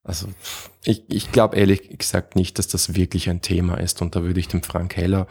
Also 0.03 0.27
ich, 0.83 1.03
ich 1.07 1.31
glaube 1.31 1.57
ehrlich 1.57 1.97
gesagt 1.97 2.35
nicht, 2.35 2.59
dass 2.59 2.67
das 2.67 2.95
wirklich 2.95 3.29
ein 3.29 3.41
Thema 3.41 3.75
ist 3.75 4.01
und 4.01 4.15
da 4.15 4.23
würde 4.23 4.39
ich 4.39 4.47
dem 4.47 4.63
Frank 4.63 4.95
Heller 4.95 5.27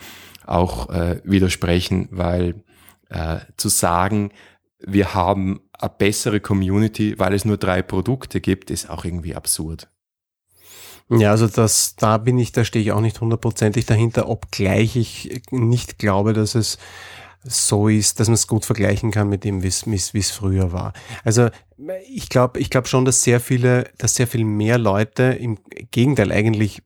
auch 0.46 0.88
äh, 0.90 1.20
widersprechen, 1.24 2.08
weil 2.10 2.62
äh, 3.10 3.38
zu 3.56 3.68
sagen, 3.68 4.32
wir 4.80 5.14
haben 5.14 5.60
eine 5.78 5.92
bessere 5.96 6.40
Community, 6.40 7.18
weil 7.18 7.34
es 7.34 7.44
nur 7.44 7.56
drei 7.56 7.82
Produkte 7.82 8.40
gibt, 8.40 8.70
ist 8.70 8.90
auch 8.90 9.04
irgendwie 9.04 9.34
absurd. 9.34 9.88
Ja, 11.10 11.30
also 11.30 11.46
das, 11.46 11.96
da 11.96 12.18
bin 12.18 12.38
ich, 12.38 12.52
da 12.52 12.64
stehe 12.64 12.82
ich 12.82 12.92
auch 12.92 13.00
nicht 13.00 13.20
hundertprozentig 13.20 13.86
dahinter, 13.86 14.28
obgleich 14.28 14.94
ich 14.96 15.42
nicht 15.50 15.98
glaube, 15.98 16.34
dass 16.34 16.54
es 16.54 16.78
so 17.44 17.88
ist, 17.88 18.20
dass 18.20 18.28
man 18.28 18.34
es 18.34 18.46
gut 18.46 18.66
vergleichen 18.66 19.10
kann 19.10 19.28
mit 19.28 19.44
dem, 19.44 19.62
wie 19.62 19.68
es 19.68 20.30
früher 20.30 20.72
war. 20.72 20.92
Also 21.24 21.48
ich 22.08 22.28
glaube 22.28 22.58
ich 22.58 22.70
glaube 22.70 22.88
schon, 22.88 23.04
dass 23.04 23.22
sehr 23.22 23.40
viele, 23.40 23.90
dass 23.98 24.14
sehr 24.14 24.26
viel 24.26 24.44
mehr 24.44 24.78
Leute, 24.78 25.22
im 25.22 25.58
Gegenteil 25.90 26.32
eigentlich, 26.32 26.82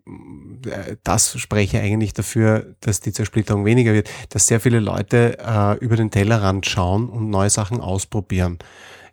äh, 0.67 0.97
das 1.03 1.39
spreche 1.39 1.81
eigentlich 1.81 2.13
dafür, 2.13 2.75
dass 2.81 3.01
die 3.01 3.13
Zersplitterung 3.13 3.65
weniger 3.65 3.95
wird, 3.95 4.11
dass 4.29 4.47
sehr 4.47 4.61
viele 4.61 4.81
Leute 4.81 5.39
äh, 5.39 5.79
über 5.79 5.97
den 5.97 6.11
Tellerrand 6.11 6.67
schauen 6.67 7.09
und 7.09 7.31
neue 7.31 7.51
Sachen 7.51 7.81
ausprobieren. 7.81 8.59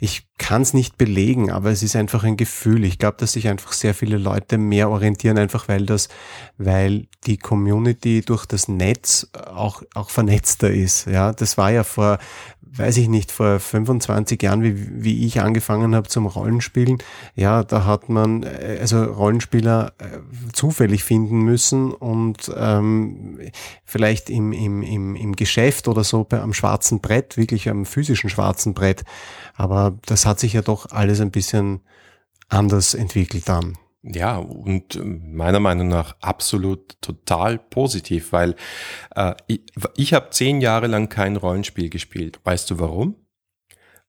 Ich 0.01 0.29
kann 0.37 0.61
es 0.61 0.73
nicht 0.73 0.97
belegen, 0.97 1.51
aber 1.51 1.71
es 1.71 1.83
ist 1.83 1.97
einfach 1.97 2.23
ein 2.23 2.37
Gefühl. 2.37 2.85
Ich 2.85 2.99
glaube, 2.99 3.17
dass 3.17 3.33
sich 3.33 3.49
einfach 3.49 3.73
sehr 3.73 3.93
viele 3.93 4.17
Leute 4.17 4.57
mehr 4.57 4.89
orientieren, 4.89 5.37
einfach 5.37 5.67
weil 5.67 5.85
das, 5.85 6.07
weil 6.57 7.07
die 7.27 7.37
Community 7.37 8.21
durch 8.21 8.45
das 8.45 8.69
Netz 8.69 9.27
auch, 9.33 9.83
auch 9.93 10.09
vernetzter 10.09 10.71
ist. 10.71 11.05
Ja, 11.05 11.33
das 11.33 11.57
war 11.57 11.71
ja 11.71 11.83
vor 11.83 12.17
weiß 12.75 12.97
ich 12.97 13.07
nicht, 13.07 13.31
vor 13.31 13.59
25 13.59 14.41
Jahren, 14.41 14.63
wie, 14.63 15.03
wie 15.03 15.25
ich 15.25 15.41
angefangen 15.41 15.95
habe 15.95 16.07
zum 16.07 16.25
Rollenspielen, 16.25 16.97
ja, 17.35 17.63
da 17.63 17.85
hat 17.85 18.09
man 18.09 18.43
äh, 18.43 18.77
also 18.79 19.03
Rollenspieler 19.03 19.93
äh, 19.97 20.51
zufällig 20.53 21.03
finden 21.03 21.41
müssen 21.41 21.91
und 21.91 22.51
ähm, 22.55 23.39
vielleicht 23.85 24.29
im, 24.29 24.51
im, 24.51 24.81
im, 24.81 25.15
im 25.15 25.35
Geschäft 25.35 25.87
oder 25.87 26.03
so 26.03 26.23
bei, 26.23 26.39
am 26.39 26.53
schwarzen 26.53 26.99
Brett, 26.99 27.37
wirklich 27.37 27.69
am 27.69 27.85
physischen 27.85 28.29
schwarzen 28.29 28.73
Brett. 28.73 29.03
Aber 29.55 29.97
das 30.05 30.25
hat 30.25 30.39
sich 30.39 30.53
ja 30.53 30.61
doch 30.61 30.91
alles 30.91 31.21
ein 31.21 31.31
bisschen 31.31 31.81
anders 32.49 32.93
entwickelt 32.93 33.47
dann. 33.49 33.77
Ja, 34.01 34.37
und 34.37 34.95
äh, 34.95 34.99
meiner 35.03 35.59
Meinung 35.59 35.89
nach 35.89 36.15
absolut 36.21 37.01
total 37.01 37.57
positiv, 37.57 38.31
weil 38.31 38.55
äh, 39.15 39.35
ich, 39.47 39.61
ich 39.97 40.13
habe 40.13 40.29
zehn 40.29 40.61
Jahre 40.61 40.87
lang 40.87 41.09
kein 41.09 41.35
Rollenspiel 41.35 41.89
gespielt. 41.89 42.39
Weißt 42.43 42.69
du 42.71 42.79
warum? 42.79 43.15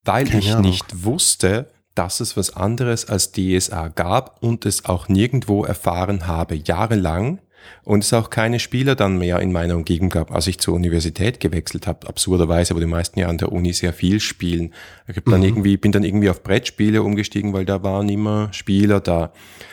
Weil 0.04 0.26
Keine 0.26 0.38
ich 0.38 0.52
Ahnung. 0.52 0.70
nicht 0.70 1.04
wusste, 1.04 1.70
dass 1.94 2.20
es 2.20 2.36
was 2.36 2.56
anderes 2.56 3.08
als 3.08 3.32
DSA 3.32 3.88
gab 3.88 4.42
und 4.42 4.64
es 4.64 4.84
auch 4.84 5.08
nirgendwo 5.08 5.64
erfahren 5.64 6.26
habe, 6.26 6.54
jahrelang, 6.54 7.40
Und 7.82 8.04
es 8.04 8.12
auch 8.12 8.30
keine 8.30 8.58
Spieler 8.58 8.94
dann 8.94 9.18
mehr 9.18 9.40
in 9.40 9.52
meiner 9.52 9.76
Umgebung 9.76 10.10
gab, 10.10 10.32
als 10.32 10.46
ich 10.46 10.58
zur 10.58 10.74
Universität 10.74 11.40
gewechselt 11.40 11.86
habe. 11.86 12.06
Absurderweise, 12.08 12.72
aber 12.72 12.80
die 12.80 12.86
meisten 12.86 13.18
ja 13.18 13.28
an 13.28 13.38
der 13.38 13.52
Uni 13.52 13.72
sehr 13.72 13.92
viel 13.92 14.20
spielen. 14.20 14.72
Ich 15.08 15.16
hab 15.16 15.24
dann 15.24 15.40
mhm. 15.40 15.46
irgendwie, 15.46 15.76
bin 15.76 15.92
dann 15.92 16.04
irgendwie 16.04 16.30
auf 16.30 16.42
Brettspiele 16.42 17.02
umgestiegen, 17.02 17.52
weil 17.52 17.64
da 17.64 17.82
waren 17.82 18.08
immer 18.08 18.52
Spieler 18.52 19.00
da. 19.00 19.32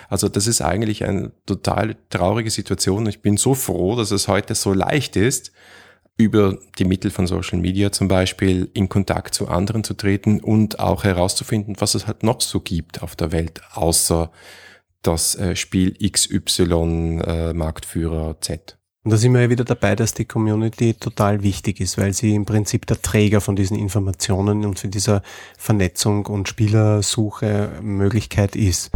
Also 0.09 0.29
das 0.29 0.47
ist 0.47 0.61
eigentlich 0.61 1.03
eine 1.03 1.31
total 1.45 1.95
traurige 2.09 2.49
Situation. 2.49 3.07
Ich 3.07 3.21
bin 3.21 3.37
so 3.37 3.53
froh, 3.53 3.95
dass 3.95 4.11
es 4.11 4.27
heute 4.27 4.55
so 4.55 4.73
leicht 4.73 5.15
ist, 5.15 5.51
über 6.17 6.57
die 6.79 6.85
Mittel 6.85 7.11
von 7.11 7.27
Social 7.27 7.59
Media 7.59 7.91
zum 7.91 8.07
Beispiel 8.07 8.69
in 8.73 8.89
Kontakt 8.89 9.35
zu 9.35 9.47
anderen 9.47 9.83
zu 9.83 9.93
treten 9.93 10.39
und 10.39 10.79
auch 10.79 11.03
herauszufinden, 11.03 11.75
was 11.79 11.93
es 11.93 12.07
halt 12.07 12.23
noch 12.23 12.41
so 12.41 12.59
gibt 12.59 13.03
auf 13.03 13.15
der 13.15 13.31
Welt, 13.31 13.61
außer 13.73 14.31
das 15.07 15.35
äh, 15.35 15.55
Spiel 15.55 15.93
XY 15.93 17.21
äh, 17.25 17.53
Marktführer 17.53 18.35
Z. 18.41 18.77
Und 19.03 19.11
da 19.11 19.17
sind 19.17 19.33
wir 19.33 19.41
ja 19.41 19.49
wieder 19.49 19.63
dabei, 19.63 19.95
dass 19.95 20.13
die 20.13 20.25
Community 20.25 20.93
total 20.93 21.41
wichtig 21.41 21.79
ist, 21.79 21.97
weil 21.97 22.13
sie 22.13 22.35
im 22.35 22.43
Prinzip 22.43 22.85
der 22.87 23.01
Träger 23.01 23.39
von 23.39 23.55
diesen 23.55 23.77
Informationen 23.77 24.65
und 24.65 24.79
von 24.79 24.91
dieser 24.91 25.21
Vernetzung 25.57 26.25
und 26.25 26.49
Spielersuche 26.49 27.71
Möglichkeit 27.81 28.57
ist. 28.57 28.91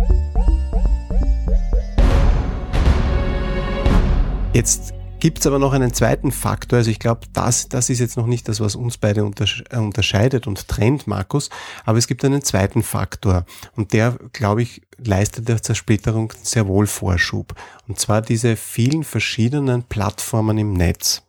Jetzt 4.54 4.94
Gibt 5.22 5.38
es 5.38 5.46
aber 5.46 5.60
noch 5.60 5.74
einen 5.74 5.94
zweiten 5.94 6.32
Faktor, 6.32 6.78
also 6.78 6.90
ich 6.90 6.98
glaube, 6.98 7.22
das, 7.32 7.70
das 7.70 7.92
ist 7.92 8.00
jetzt 8.00 8.18
noch 8.18 8.26
nicht 8.26 8.48
das, 8.48 8.60
was 8.60 8.76
uns 8.76 8.98
beide 8.98 9.22
äh, 9.22 9.78
unterscheidet 9.78 10.48
und 10.48 10.68
trennt, 10.68 11.06
Markus, 11.06 11.52
aber 11.86 12.00
es 12.00 12.08
gibt 12.08 12.26
einen 12.26 12.42
zweiten 12.42 12.82
Faktor 12.82 13.46
und 13.76 13.94
der, 13.94 14.18
glaube 14.34 14.64
ich, 14.64 14.82
leistet 14.98 15.48
der 15.48 15.62
Zersplitterung 15.62 16.34
sehr 16.42 16.68
wohl 16.68 16.88
Vorschub. 16.88 17.54
Und 17.88 18.00
zwar 18.00 18.24
diese 18.24 18.56
vielen 18.56 19.04
verschiedenen 19.04 19.84
Plattformen 19.84 20.58
im 20.58 20.74
Netz. 20.74 21.22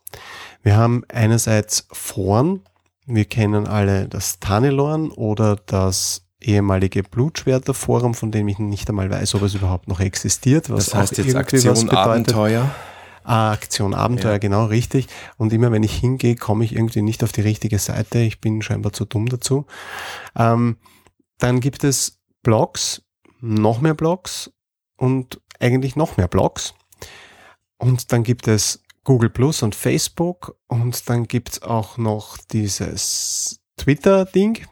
Wir 0.63 0.75
haben 0.75 1.05
einerseits 1.09 1.87
Foren, 1.93 2.61
wir 3.05 3.27
kennen 3.27 3.67
alle 3.67 4.09
das 4.09 4.41
Tanelorn 4.41 5.11
oder 5.11 5.57
das 5.67 6.25
ehemalige 6.41 7.03
Blutschwerterforum, 7.03 8.15
von 8.15 8.31
dem 8.31 8.49
ich 8.49 8.59
nicht 8.59 8.89
einmal 8.89 9.11
weiß, 9.11 9.35
ob 9.35 9.43
es 9.43 9.55
überhaupt 9.55 9.89
noch 9.89 10.01
existiert. 10.01 10.71
Was 10.71 10.87
das 10.87 10.95
heißt 10.95 11.19
jetzt 11.19 11.37
Aktion 11.37 11.91
Abenteuer. 11.91 12.71
Ah, 13.25 13.53
Aktion 13.53 13.95
Abenteuer, 13.95 14.33
ja. 14.33 14.39
genau 14.39 14.67
richtig. 14.67 15.07
Und 15.37 15.53
immer 15.53 15.73
wenn 15.73 15.83
ich 15.83 15.95
hingehe, 15.95 16.37
komme 16.37 16.65
ich 16.65 16.75
irgendwie 16.75 17.03
nicht 17.03 17.23
auf 17.23 17.33
die 17.33 17.41
richtige 17.41 17.79
Seite. 17.79 18.19
Ich 18.19 18.41
bin 18.41 18.63
scheinbar 18.63 18.93
zu 18.93 19.05
dumm 19.05 19.29
dazu. 19.29 19.67
Ähm, 20.37 20.77
dann 21.39 21.61
gibt 21.61 21.85
es 21.85 22.21
Blogs, 22.43 23.03
noch 23.41 23.81
mehr 23.81 23.95
Blogs 23.95 24.53
und 24.97 25.41
eigentlich 25.61 25.97
noch 25.97 26.17
mehr 26.17 26.29
Blogs. 26.29 26.75
Und 27.79 28.13
dann 28.13 28.23
gibt 28.23 28.49
es 28.49 28.83
Google 29.05 29.31
Plus 29.31 29.63
und 29.63 29.75
Facebook 29.75 30.57
und 30.69 31.09
dann 31.09 31.27
gibt's 31.27 31.63
auch 31.63 31.99
noch 31.99 32.39
dieses 32.39 33.61
Twitter-Ding. 33.77 34.65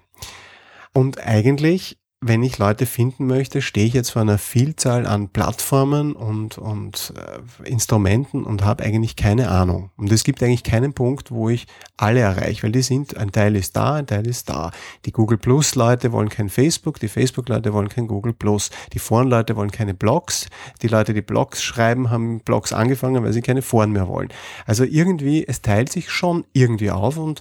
Und 0.92 1.19
eigentlich 1.19 1.99
wenn 2.23 2.43
ich 2.43 2.59
Leute 2.59 2.85
finden 2.85 3.27
möchte, 3.27 3.62
stehe 3.62 3.87
ich 3.87 3.95
jetzt 3.95 4.11
vor 4.11 4.21
einer 4.21 4.37
Vielzahl 4.37 5.07
an 5.07 5.31
Plattformen 5.31 6.12
und, 6.12 6.59
und 6.59 7.15
äh, 7.17 7.67
Instrumenten 7.67 8.45
und 8.45 8.62
habe 8.62 8.85
eigentlich 8.85 9.17
keine 9.17 9.49
Ahnung. 9.49 9.91
Und 9.97 10.12
es 10.12 10.23
gibt 10.23 10.43
eigentlich 10.43 10.62
keinen 10.62 10.93
Punkt, 10.93 11.31
wo 11.31 11.49
ich 11.49 11.67
alle 11.97 12.21
erreiche, 12.21 12.65
weil 12.65 12.73
die 12.73 12.83
sind, 12.83 13.17
ein 13.17 13.33
Teil 13.33 13.57
ist 13.57 13.75
da, 13.75 13.95
ein 13.95 14.07
Teil 14.07 14.27
ist 14.27 14.50
da. 14.50 14.71
Die 15.07 15.12
Google 15.12 15.39
Plus 15.39 15.75
Leute 15.77 16.12
wollen 16.12 16.29
kein 16.29 16.50
Facebook, 16.50 17.00
die 17.00 17.09
Facebook 17.09 17.49
Leute 17.49 17.73
wollen 17.73 17.89
kein 17.89 18.07
Google 18.07 18.35
Plus, 18.35 18.69
die 18.93 18.99
Foren 18.99 19.31
Leute 19.31 19.57
wollen 19.57 19.71
keine 19.71 19.95
Blogs, 19.95 20.50
die 20.83 20.89
Leute, 20.89 21.15
die 21.15 21.23
Blogs 21.23 21.62
schreiben, 21.62 22.11
haben 22.11 22.41
Blogs 22.41 22.75
angefangen, 22.75 23.25
weil 23.25 23.33
sie 23.33 23.41
keine 23.41 23.62
Foren 23.62 23.93
mehr 23.93 24.09
wollen. 24.09 24.29
Also 24.67 24.85
irgendwie, 24.85 25.47
es 25.49 25.62
teilt 25.62 25.91
sich 25.91 26.11
schon 26.11 26.45
irgendwie 26.53 26.91
auf 26.91 27.17
und 27.17 27.41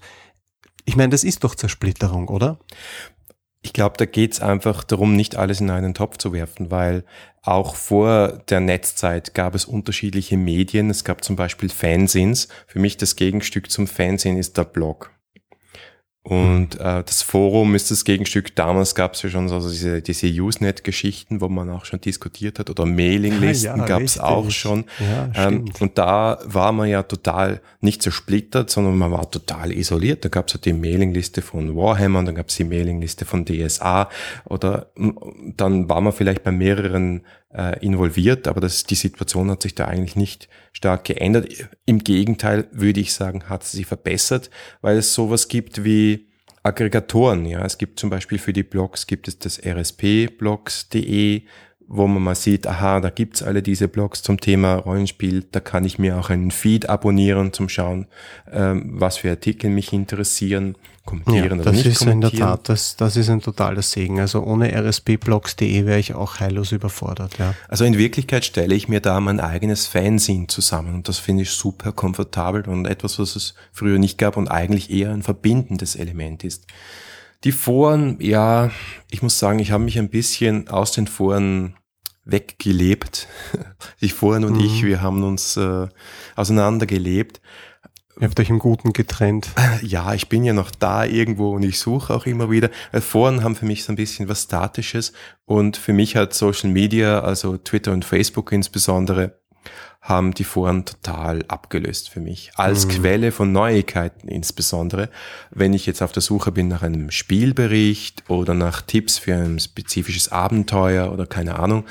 ich 0.86 0.96
meine, 0.96 1.10
das 1.10 1.26
ist 1.26 1.44
doch 1.44 1.54
Zersplitterung, 1.54 2.30
oder? 2.30 2.58
Ich 3.62 3.74
glaube, 3.74 3.98
da 3.98 4.06
geht's 4.06 4.42
einfach 4.42 4.84
darum, 4.86 5.16
nicht 5.16 5.36
alles 5.36 5.60
in 5.60 5.70
einen 5.70 5.94
Topf 5.94 6.18
zu 6.18 6.32
werfen, 6.32 6.72
weil 6.72 7.04
auch 7.42 7.76
vor 7.76 8.42
der 8.50 8.62
Netzzeit 8.62 9.34
gab 9.34 9.54
es 9.54 9.66
unterschiedliche 9.66 10.38
Medien. 10.38 10.90
Es 10.90 11.04
gab 11.04 11.24
zum 11.24 11.36
Beispiel 11.36 11.70
Fanzines. 11.70 12.48
Für 12.68 12.80
mich 12.80 12.96
das 12.96 13.18
Gegenstück 13.18 13.70
zum 13.70 13.88
Fanzine 13.88 14.40
ist 14.40 14.58
der 14.58 14.64
Blog. 14.64 15.12
Und 16.30 16.80
äh, 16.80 17.04
das 17.04 17.24
Forum 17.24 17.74
ist 17.74 17.90
das 17.90 18.06
Gegenstück. 18.06 18.56
Damals 18.56 18.94
gab 18.94 19.16
es 19.16 19.24
ja 19.24 19.30
schon 19.30 19.50
so 19.50 19.60
diese, 19.60 20.02
diese 20.04 20.28
Usenet-Geschichten, 20.28 21.42
wo 21.42 21.50
man 21.50 21.72
auch 21.72 21.86
schon 21.86 22.00
diskutiert 22.02 22.60
hat, 22.60 22.70
oder 22.70 22.86
Mailinglisten 22.86 23.72
ja, 23.72 23.78
ja, 23.78 23.86
gab 23.86 24.04
es 24.04 24.20
auch 24.20 24.52
schon. 24.52 24.86
Ja, 25.00 25.48
ähm, 25.48 25.66
und 25.80 25.98
da 25.98 26.38
war 26.46 26.72
man 26.72 26.88
ja 26.88 27.02
total 27.02 27.62
nicht 27.82 28.04
zersplittert, 28.04 28.70
sondern 28.70 28.96
man 28.96 29.12
war 29.12 29.32
total 29.32 29.72
isoliert. 29.72 30.24
Da 30.24 30.30
gab 30.30 30.48
es 30.48 30.54
ja 30.54 30.60
die 30.64 30.74
Mailingliste 30.74 31.42
von 31.42 31.76
Warhammer, 31.76 32.24
dann 32.24 32.36
gab 32.36 32.50
es 32.50 32.58
die 32.58 32.64
Mailingliste 32.64 33.26
von 33.26 33.44
DSA, 33.46 34.08
oder 34.46 34.92
dann 35.58 35.90
war 35.90 36.02
man 36.02 36.14
vielleicht 36.14 36.44
bei 36.44 36.52
mehreren 36.52 37.24
äh, 37.54 37.84
involviert, 37.84 38.48
aber 38.48 38.62
das, 38.62 38.84
die 38.84 38.96
Situation 38.96 39.50
hat 39.50 39.64
sich 39.64 39.76
da 39.76 39.86
eigentlich 39.86 40.16
nicht 40.16 40.50
stark 40.72 41.06
geändert. 41.06 41.50
Im 41.86 42.00
Gegenteil 42.00 42.68
würde 42.72 43.00
ich 43.00 43.14
sagen, 43.14 43.50
hat 43.50 43.64
sie 43.64 43.84
verbessert, 43.84 44.50
weil 44.82 44.98
es 44.98 45.14
sowas 45.14 45.48
gibt 45.48 45.84
wie 45.84 46.28
Aggregatoren. 46.64 47.46
Ja, 47.46 47.66
es 47.66 47.78
gibt 47.78 48.00
zum 48.00 48.10
Beispiel 48.10 48.38
für 48.38 48.54
die 48.54 48.64
Blogs 48.64 49.08
gibt 49.08 49.28
es 49.28 49.40
das 49.40 49.62
rspblogs.de, 49.66 51.44
wo 51.88 52.06
man 52.06 52.22
mal 52.22 52.36
sieht, 52.36 52.68
aha, 52.68 53.00
da 53.00 53.10
gibt's 53.10 53.42
alle 53.42 53.64
diese 53.64 53.88
Blogs 53.88 54.22
zum 54.22 54.40
Thema 54.40 54.76
Rollenspiel, 54.76 55.46
da 55.52 55.60
kann 55.60 55.86
ich 55.86 55.98
mir 55.98 56.20
auch 56.20 56.30
einen 56.30 56.52
Feed 56.52 56.88
abonnieren 56.88 57.52
zum 57.52 57.68
Schauen, 57.68 58.06
ähm, 58.52 58.92
was 58.94 59.18
für 59.18 59.32
Artikel 59.32 59.72
mich 59.72 59.92
interessieren, 59.92 60.76
kommentieren 61.10 61.58
ja, 61.58 61.62
oder 61.62 61.72
nicht 61.72 61.86
ist 61.86 62.00
kommentieren. 62.00 62.32
in 62.32 62.40
der 62.40 62.48
Tat, 62.48 62.70
das, 62.70 62.96
das 62.96 63.16
ist 63.16 63.30
ein 63.30 63.42
totaler 63.42 63.82
Segen. 63.82 64.20
Also 64.20 64.44
ohne 64.44 64.72
rspblogs.de 64.72 65.86
wäre 65.86 66.00
ich 66.00 66.14
auch 66.14 66.40
heillos 66.40 66.72
überfordert. 66.72 67.38
Ja. 67.40 67.56
Also 67.68 67.86
in 67.86 67.98
Wirklichkeit 67.98 68.46
stelle 68.46 68.76
ich 68.76 68.88
mir 68.88 69.00
da 69.00 69.20
mein 69.20 69.40
eigenes 69.40 69.88
Fanzine 69.88 70.48
zusammen 70.48 70.96
und 70.96 71.08
das 71.08 71.18
finde 71.18 71.44
ich 71.44 71.52
super 71.52 71.92
komfortabel 71.92 72.68
und 72.68 72.86
etwas, 72.86 73.20
was 73.20 73.36
es 73.36 73.56
früher 73.72 73.98
nicht 73.98 74.18
gab 74.18 74.38
und 74.38 74.48
eigentlich 74.48 74.92
eher 74.92 75.12
ein 75.12 75.24
verbindendes 75.24 75.96
Element 75.96 76.44
ist. 76.44 76.68
Die 77.44 77.54
Foren, 77.54 78.18
ja, 78.20 78.70
ich 79.10 79.22
muss 79.22 79.40
sagen, 79.40 79.60
ich 79.60 79.72
habe 79.72 79.84
mich 79.84 79.98
ein 79.98 80.10
bisschen 80.10 80.68
aus 80.68 80.92
den 80.92 81.08
Foren 81.08 81.76
weggelebt. 82.26 83.28
Die 84.02 84.10
Foren 84.10 84.44
und 84.44 84.54
mhm. 84.54 84.66
ich, 84.66 84.84
wir 84.84 85.02
haben 85.02 85.24
uns 85.24 85.58
äh, 85.58 85.88
auseinandergelebt. 86.36 87.42
Ihr 88.20 88.28
habt 88.28 88.40
euch 88.40 88.50
im 88.50 88.60
Guten 88.60 88.92
getrennt. 88.92 89.50
Ja, 89.82 90.14
ich 90.14 90.28
bin 90.28 90.44
ja 90.44 90.52
noch 90.52 90.72
da 90.72 91.06
irgendwo 91.06 91.52
und 91.52 91.64
ich 91.64 91.80
suche 91.80 92.14
auch 92.14 92.26
immer 92.26 92.52
wieder. 92.52 92.70
Foren 93.00 93.44
haben 93.44 93.56
für 93.56 93.66
mich 93.66 93.86
so 93.86 93.94
ein 93.94 93.96
bisschen 93.96 94.28
was 94.28 94.44
Statisches 94.44 95.14
und 95.46 95.78
für 95.78 95.94
mich 95.94 96.18
hat 96.18 96.34
Social 96.34 96.70
Media, 96.70 97.22
also 97.22 97.56
Twitter 97.56 97.94
und 97.94 98.04
Facebook 98.04 98.52
insbesondere, 98.52 99.40
haben 100.02 100.34
die 100.34 100.44
Foren 100.44 100.86
total 100.86 101.44
abgelöst 101.48 102.10
für 102.10 102.20
mich. 102.20 102.52
Als 102.56 102.86
mhm. 102.86 102.90
Quelle 102.90 103.32
von 103.32 103.52
Neuigkeiten 103.52 104.28
insbesondere. 104.28 105.10
Wenn 105.52 105.74
ich 105.74 105.86
jetzt 105.86 106.02
auf 106.02 106.12
der 106.12 106.22
Suche 106.22 106.52
bin 106.52 106.68
nach 106.68 106.84
einem 106.84 107.12
Spielbericht 107.12 108.30
oder 108.30 108.54
nach 108.54 108.82
Tipps 108.82 109.18
für 109.18 109.36
ein 109.36 109.60
spezifisches 109.60 110.30
Abenteuer 110.30 111.12
oder 111.12 111.26
keine 111.26 111.60
Ahnung, 111.60 111.86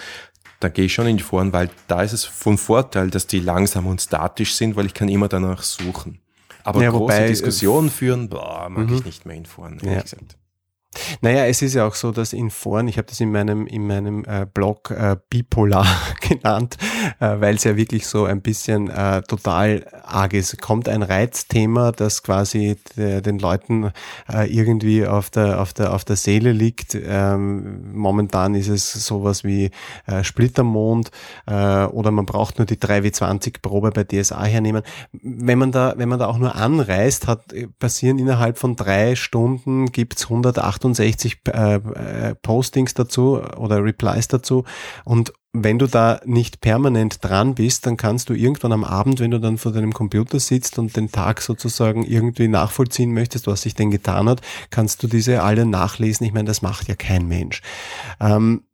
dann 0.61 0.73
gehe 0.73 0.87
ich 0.87 0.95
schon 0.95 1.07
in 1.07 1.17
die 1.17 1.23
Foren, 1.23 1.53
weil 1.53 1.71
da 1.87 2.03
ist 2.03 2.13
es 2.13 2.25
von 2.25 2.59
Vorteil, 2.59 3.11
dass 3.11 3.27
die 3.27 3.41
langsam 3.41 3.87
und 3.87 4.01
statisch 4.01 4.55
sind, 4.55 4.77
weil 4.77 4.87
ich 4.87 4.95
kann 4.95 5.09
immer 5.09 5.29
danach 5.29 5.63
suchen. 5.63 6.21
Aber 6.65 6.83
ja, 6.83 6.91
große 6.91 7.03
wobei, 7.03 7.25
äh, 7.25 7.29
Diskussionen 7.29 7.91
führen, 7.91 8.29
boah, 8.29 8.69
mag 8.69 8.91
ich 8.91 9.01
mhm. 9.01 9.07
nicht 9.07 9.27
mehr 9.27 9.37
in 9.37 9.47
Foren, 9.47 9.79
ehrlich 9.79 9.93
ja. 9.93 10.03
gesagt. 10.03 10.37
Naja, 11.21 11.47
es 11.47 11.63
ist 11.63 11.75
ja 11.75 11.87
auch 11.87 11.95
so, 11.95 12.13
dass 12.13 12.33
in 12.33 12.51
Foren, 12.51 12.89
ich 12.89 12.99
habe 12.99 13.07
das 13.07 13.21
in 13.21 13.31
meinem, 13.31 13.67
in 13.67 13.87
meinem 13.87 14.25
äh, 14.25 14.47
Blog 14.53 14.91
äh, 14.91 15.17
bipolar 15.31 15.87
genannt, 16.21 16.77
äh, 17.21 17.41
weil 17.41 17.57
es 17.57 17.65
ja 17.65 17.77
wirklich 17.77 18.07
so 18.07 18.25
ein 18.25 18.41
bisschen 18.41 18.89
äh, 18.89 19.23
total 19.23 19.87
arg 20.05 20.33
ist. 20.33 20.61
Kommt 20.61 20.89
ein 20.89 21.03
Reizthema, 21.03 21.93
das 21.93 22.23
quasi 22.23 22.77
de, 22.97 23.21
den 23.21 23.39
Leuten 23.39 23.93
äh, 24.33 24.51
irgendwie 24.51 25.07
auf 25.07 25.31
der, 25.31 25.61
auf, 25.61 25.73
der, 25.73 25.93
auf 25.93 26.05
der 26.05 26.17
Seele 26.17 26.53
liegt. 26.53 26.95
Ähm, 26.95 27.93
momentan 27.93 28.55
ist 28.55 28.69
es 28.69 28.93
sowas 28.93 29.45
wie 29.45 29.71
äh, 30.07 30.25
Splittermond 30.25 31.11
äh, 31.47 31.85
oder 31.85 32.11
man 32.11 32.27
braucht 32.27 32.59
nur 32.59 32.67
die 32.67 32.77
3W20-Probe 32.77 33.91
bei 33.91 34.05
DSA 34.05 34.45
hernehmen. 34.45 34.83
Wenn 35.13 35.59
man 35.59 35.73
da, 35.73 35.95
wenn 35.97 36.09
man 36.09 36.19
da 36.19 36.27
auch 36.27 36.39
nur 36.39 36.55
anreist, 36.55 37.27
hat, 37.27 37.55
passieren 37.79 38.19
innerhalb 38.19 38.59
von 38.59 38.77
drei 38.77 39.17
Stunden 39.17 39.87
gibt's 39.87 40.25
108 40.25 40.79
68 40.79 41.41
äh, 41.49 41.75
äh, 41.75 42.35
Postings 42.37 42.95
dazu 42.95 43.41
oder 43.57 43.83
Replies 43.83 44.29
dazu 44.29 44.65
und 45.05 45.33
wenn 45.53 45.79
du 45.79 45.87
da 45.87 46.21
nicht 46.25 46.61
permanent 46.61 47.25
dran 47.25 47.55
bist, 47.55 47.87
dann 47.87 47.97
kannst 47.97 48.29
du 48.29 48.35
irgendwann 48.35 48.73
am 48.73 48.85
Abend, 48.85 49.19
wenn 49.19 49.31
du 49.31 49.41
dann 49.41 49.57
vor 49.57 49.73
deinem 49.73 49.95
Computer 49.95 50.41
sitzt 50.41 50.79
und 50.79 50.97
den 50.97 51.11
Tag 51.11 51.41
sozusagen 51.41 52.05
irgendwie 52.05 52.49
nachvollziehen 52.49 53.13
möchtest, 53.13 53.47
was 53.47 53.63
sich 53.63 53.75
denn 53.75 53.91
getan 53.91 54.29
hat, 54.29 54.43
kannst 54.71 55.03
du 55.03 55.07
diese 55.09 55.43
alle 55.43 55.65
nachlesen. 55.65 56.27
Ich 56.27 56.33
meine, 56.33 56.47
das 56.49 56.61
macht 56.61 56.89
ja 56.89 56.95
kein 56.95 57.27
Mensch. 57.29 57.63
Ähm, 58.21 58.65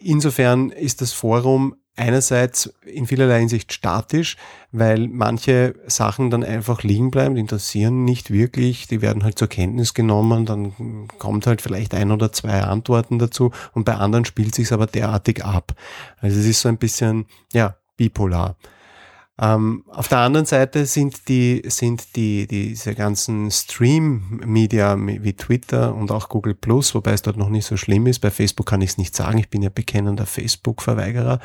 insofern 0.00 0.70
ist 0.70 1.00
das 1.00 1.12
Forum 1.12 1.74
einerseits 2.00 2.72
in 2.84 3.06
vielerlei 3.06 3.40
Hinsicht 3.40 3.72
statisch, 3.72 4.36
weil 4.72 5.06
manche 5.08 5.74
Sachen 5.86 6.30
dann 6.30 6.42
einfach 6.42 6.82
liegen 6.82 7.10
bleiben, 7.10 7.34
die 7.34 7.40
interessieren 7.40 8.04
nicht 8.04 8.30
wirklich, 8.32 8.88
die 8.88 9.02
werden 9.02 9.22
halt 9.22 9.38
zur 9.38 9.48
Kenntnis 9.48 9.94
genommen, 9.94 10.46
dann 10.46 11.08
kommt 11.18 11.46
halt 11.46 11.62
vielleicht 11.62 11.94
ein 11.94 12.10
oder 12.10 12.32
zwei 12.32 12.62
Antworten 12.62 13.18
dazu 13.18 13.52
und 13.72 13.84
bei 13.84 13.94
anderen 13.94 14.24
spielt 14.24 14.54
sich's 14.54 14.72
aber 14.72 14.86
derartig 14.86 15.44
ab. 15.44 15.74
Also 16.20 16.38
es 16.40 16.46
ist 16.46 16.60
so 16.62 16.68
ein 16.68 16.78
bisschen, 16.78 17.26
ja, 17.52 17.76
bipolar. 17.96 18.56
Ähm, 19.40 19.84
auf 19.88 20.08
der 20.08 20.18
anderen 20.18 20.44
Seite 20.44 20.84
sind 20.84 21.28
die, 21.28 21.62
sind 21.64 22.14
die, 22.14 22.46
diese 22.46 22.94
ganzen 22.94 23.50
Stream-Media 23.50 24.96
wie 24.98 25.32
Twitter 25.32 25.94
und 25.94 26.12
auch 26.12 26.28
Google 26.28 26.54
Plus, 26.54 26.94
wobei 26.94 27.12
es 27.12 27.22
dort 27.22 27.38
noch 27.38 27.48
nicht 27.48 27.64
so 27.64 27.78
schlimm 27.78 28.06
ist. 28.06 28.18
Bei 28.18 28.30
Facebook 28.30 28.66
kann 28.66 28.82
ich 28.82 28.90
es 28.90 28.98
nicht 28.98 29.16
sagen. 29.16 29.38
Ich 29.38 29.48
bin 29.48 29.62
ja 29.62 29.70
bekennender 29.70 30.26
Facebook-Verweigerer. 30.26 31.40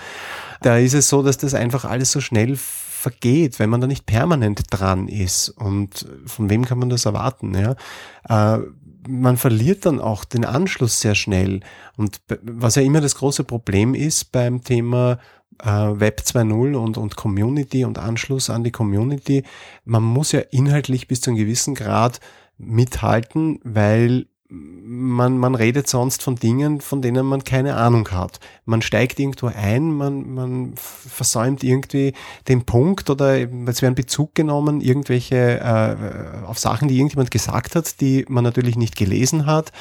Da 0.62 0.78
ist 0.78 0.94
es 0.94 1.08
so, 1.08 1.24
dass 1.24 1.38
das 1.38 1.54
einfach 1.54 1.86
alles 1.86 2.12
so 2.12 2.20
schnell 2.20 2.58
vergeht, 2.58 3.60
wenn 3.60 3.70
man 3.70 3.80
da 3.80 3.88
nicht 3.88 4.06
permanent 4.06 4.64
dran 4.72 5.08
ist. 5.08 5.50
Und 5.50 6.06
von 6.25 6.50
wem 6.50 6.66
kann 6.66 6.80
man 6.80 6.90
das 6.90 7.06
erwarten? 7.06 7.54
Ja? 7.54 8.58
Äh, 8.58 8.62
man 9.08 9.38
verliert 9.38 9.86
dann 9.86 10.02
auch 10.02 10.25
den 10.25 10.44
Anschluss 10.44 11.00
sehr 11.00 11.16
schnell. 11.16 11.62
Und 11.96 12.20
was 12.42 12.75
ja 12.75 12.82
immer 12.82 13.00
das 13.00 13.16
große 13.16 13.46
Problem 13.46 13.94
ist 13.94 14.34
beim 14.34 14.64
Thema 14.64 15.20
äh, 15.64 15.68
Web 15.68 16.22
2.0 16.25 16.75
und, 16.75 16.98
und 16.98 17.16
Community 17.16 17.86
und 17.86 17.98
Anschluss 17.98 18.50
an 18.50 18.64
die 18.64 18.72
Community. 18.72 19.44
Man 19.84 20.04
muss 20.04 20.32
ja 20.32 20.42
inhaltlich 20.52 21.08
bis 21.08 21.22
zu 21.22 21.30
einem 21.30 21.38
gewissen 21.38 21.75
Grad 21.75 22.20
mithalten, 22.58 23.60
weil 23.64 24.28
man, 24.48 25.40
man 25.40 25.56
redet 25.56 25.88
sonst 25.88 26.22
von 26.22 26.36
Dingen, 26.36 26.80
von 26.80 27.02
denen 27.02 27.25
man 27.25 27.44
keine 27.44 27.75
Ahnung 27.75 28.10
hat. 28.12 28.40
Man 28.66 28.84
steigt 28.84 29.20
irgendwo 29.20 29.48
ein, 29.48 29.92
man, 29.92 30.34
man 30.34 30.74
versäumt 30.75 31.64
irgendwie 31.64 32.14
den 32.48 32.64
Punkt 32.64 33.10
oder 33.10 33.38
es 33.68 33.82
werden 33.82 33.96
Bezug 33.96 34.36
genommen, 34.36 34.82
irgendwelche 34.82 35.60
äh, 35.60 36.46
auf 36.46 36.60
Sachen, 36.60 36.88
die 36.88 36.98
irgendjemand 36.98 37.32
gesagt 37.32 37.75
hat, 37.75 38.00
die 38.02 38.24
man 38.30 38.44
natürlich 38.44 38.75
nicht 38.75 38.96
gelesen 38.96 39.48
hat. 39.48 39.72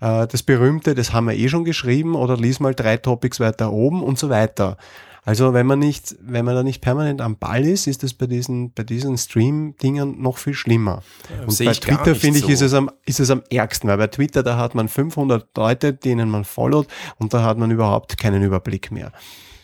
Äh, 0.00 0.28
das 0.28 0.44
berühmte, 0.44 0.94
das 0.94 1.12
haben 1.12 1.26
wir 1.26 1.34
eh 1.34 1.48
schon 1.48 1.64
geschrieben 1.64 2.14
oder 2.14 2.36
lies 2.36 2.60
mal 2.60 2.74
drei 2.74 2.98
Topics 2.98 3.40
weiter 3.40 3.72
oben 3.72 4.04
und 4.04 4.20
so 4.20 4.30
weiter. 4.30 4.76
Also 5.24 5.54
wenn 5.54 5.66
man 5.66 5.78
nicht, 5.78 6.16
wenn 6.20 6.44
man 6.44 6.56
da 6.56 6.64
nicht 6.64 6.80
permanent 6.80 7.20
am 7.20 7.36
Ball 7.36 7.64
ist, 7.64 7.86
ist 7.86 8.02
es 8.02 8.12
bei 8.12 8.26
diesen, 8.26 8.72
bei 8.72 8.82
diesen 8.82 9.16
Stream-Dingern 9.16 10.20
noch 10.20 10.38
viel 10.38 10.54
schlimmer. 10.54 11.02
Ja, 11.30 11.46
und 11.46 11.58
bei 11.58 11.72
Twitter 11.72 12.14
finde 12.16 12.40
ich, 12.40 12.46
so. 12.46 12.50
ist 12.50 12.60
es 12.60 12.74
am, 12.74 12.90
ist 13.06 13.20
es 13.20 13.30
am 13.30 13.42
ärgsten, 13.48 13.88
weil 13.88 13.98
bei 13.98 14.08
Twitter, 14.08 14.42
da 14.42 14.56
hat 14.56 14.74
man 14.74 14.88
500 14.88 15.56
Leute, 15.56 15.92
denen 15.92 16.28
man 16.28 16.44
followt 16.44 16.88
und 17.18 17.32
da 17.32 17.44
hat 17.44 17.56
man 17.56 17.70
überhaupt 17.70 18.18
keinen 18.18 18.42
Überblick 18.42 18.90
mehr. 18.90 19.12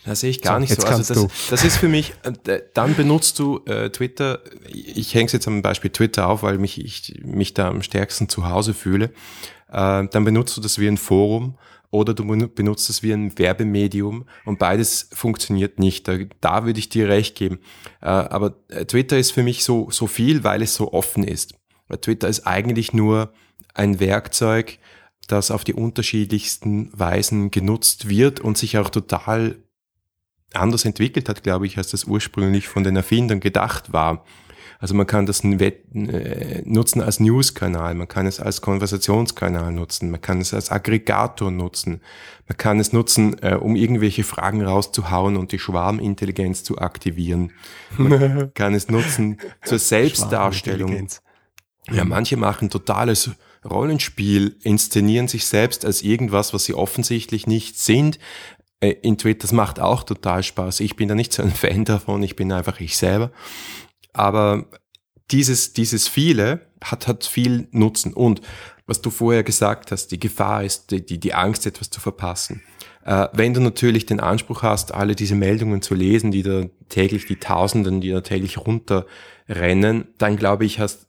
Das 0.05 0.21
sehe 0.21 0.29
ich 0.29 0.41
gar 0.41 0.55
so, 0.55 0.59
nicht 0.61 0.81
so. 0.81 0.87
Also 0.87 1.25
das, 1.25 1.47
das, 1.49 1.63
ist 1.65 1.75
für 1.75 1.89
mich, 1.89 2.13
äh, 2.23 2.61
dann 2.73 2.95
benutzt 2.95 3.37
du 3.37 3.59
äh, 3.65 3.89
Twitter, 3.89 4.39
ich 4.65 5.13
hänge 5.13 5.25
es 5.25 5.33
jetzt 5.33 5.47
am 5.47 5.61
Beispiel 5.61 5.91
Twitter 5.91 6.27
auf, 6.29 6.41
weil 6.41 6.57
mich, 6.57 6.83
ich 6.83 7.21
mich 7.21 7.53
da 7.53 7.67
am 7.67 7.81
stärksten 7.81 8.29
zu 8.29 8.47
Hause 8.47 8.73
fühle, 8.73 9.11
äh, 9.71 10.07
dann 10.07 10.23
benutzt 10.23 10.55
du 10.55 10.61
das 10.61 10.79
wie 10.79 10.87
ein 10.87 10.97
Forum 10.97 11.55
oder 11.91 12.13
du 12.13 12.25
benutzt 12.49 12.89
es 12.89 13.01
wie 13.01 13.13
ein 13.13 13.37
Werbemedium 13.37 14.25
und 14.45 14.59
beides 14.59 15.09
funktioniert 15.11 15.79
nicht. 15.79 16.07
Da, 16.07 16.17
da 16.39 16.65
würde 16.65 16.79
ich 16.79 16.89
dir 16.89 17.09
recht 17.09 17.35
geben. 17.35 17.59
Äh, 18.01 18.07
aber 18.07 18.55
äh, 18.69 18.85
Twitter 18.85 19.17
ist 19.17 19.31
für 19.31 19.43
mich 19.43 19.63
so, 19.63 19.89
so 19.91 20.07
viel, 20.07 20.43
weil 20.43 20.61
es 20.61 20.75
so 20.75 20.93
offen 20.93 21.23
ist. 21.23 21.55
Twitter 22.01 22.27
ist 22.27 22.45
eigentlich 22.45 22.93
nur 22.93 23.33
ein 23.73 23.99
Werkzeug, 23.99 24.77
das 25.27 25.51
auf 25.51 25.63
die 25.63 25.73
unterschiedlichsten 25.73 26.91
Weisen 26.97 27.51
genutzt 27.51 28.09
wird 28.09 28.39
und 28.39 28.57
sich 28.57 28.77
auch 28.77 28.89
total 28.89 29.57
anders 30.53 30.85
entwickelt 30.85 31.29
hat, 31.29 31.43
glaube 31.43 31.67
ich, 31.67 31.77
als 31.77 31.91
das 31.91 32.05
ursprünglich 32.05 32.67
von 32.67 32.83
den 32.83 32.95
Erfindern 32.95 33.39
gedacht 33.39 33.93
war. 33.93 34.25
Also 34.81 34.95
man 34.95 35.05
kann 35.05 35.25
das 35.25 35.43
äh, 35.43 36.61
nutzen 36.63 37.01
als 37.01 37.19
News-Kanal, 37.19 37.95
man 37.95 38.07
kann 38.07 38.25
es 38.25 38.39
als 38.39 38.61
Konversationskanal 38.61 39.73
nutzen, 39.73 40.09
man 40.09 40.21
kann 40.21 40.39
es 40.39 40.53
als 40.53 40.71
Aggregator 40.71 41.51
nutzen, 41.51 41.99
man 42.47 42.57
kann 42.57 42.79
es 42.79 42.93
nutzen, 42.93 43.35
äh, 43.43 43.55
um 43.55 43.75
irgendwelche 43.75 44.23
Fragen 44.23 44.63
rauszuhauen 44.63 45.35
und 45.35 45.51
die 45.51 45.59
Schwarmintelligenz 45.59 46.63
zu 46.63 46.77
aktivieren. 46.77 47.51
Man 47.97 48.53
kann 48.53 48.73
es 48.73 48.87
nutzen 48.87 49.37
zur 49.65 49.79
Selbstdarstellung. 49.79 51.09
Ja, 51.91 52.05
manche 52.05 52.37
machen 52.37 52.69
totales 52.69 53.31
Rollenspiel, 53.69 54.55
inszenieren 54.63 55.27
sich 55.27 55.45
selbst 55.45 55.83
als 55.83 56.01
irgendwas, 56.03 56.53
was 56.53 56.63
sie 56.63 56.73
offensichtlich 56.73 57.47
nicht 57.47 57.77
sind. 57.77 58.17
Äh, 58.79 58.91
in 59.01 59.17
Twitter, 59.17 59.41
das 59.41 59.51
macht 59.51 59.81
auch 59.81 60.03
total 60.03 60.41
Spaß. 60.41 60.79
Ich 60.79 60.95
bin 60.95 61.09
da 61.09 61.15
nicht 61.15 61.33
so 61.33 61.43
ein 61.43 61.51
Fan 61.53 61.83
davon, 61.83 62.23
ich 62.23 62.37
bin 62.37 62.51
einfach 62.53 62.79
ich 62.79 62.97
selber. 62.97 63.31
Aber 64.13 64.65
dieses, 65.31 65.73
dieses 65.73 66.07
viele 66.07 66.61
hat, 66.83 67.07
hat 67.07 67.25
viel 67.25 67.67
Nutzen. 67.71 68.13
Und 68.13 68.41
was 68.85 69.01
du 69.01 69.09
vorher 69.11 69.43
gesagt 69.43 69.91
hast, 69.91 70.07
die 70.07 70.19
Gefahr 70.19 70.63
ist 70.63 70.91
die, 70.91 71.05
die, 71.05 71.19
die 71.19 71.33
Angst, 71.33 71.65
etwas 71.65 71.89
zu 71.89 72.01
verpassen. 72.01 72.63
Äh, 73.05 73.27
wenn 73.33 73.53
du 73.53 73.61
natürlich 73.61 74.05
den 74.05 74.19
Anspruch 74.19 74.63
hast, 74.63 74.93
alle 74.93 75.15
diese 75.15 75.35
Meldungen 75.35 75.81
zu 75.81 75.93
lesen, 75.93 76.31
die 76.31 76.43
da 76.43 76.63
täglich, 76.89 77.25
die 77.27 77.37
Tausenden, 77.37 78.01
die 78.01 78.09
da 78.09 78.21
täglich 78.21 78.57
runterrennen, 78.57 80.07
dann 80.17 80.37
glaube 80.37 80.65
ich, 80.65 80.79
hast, 80.79 81.07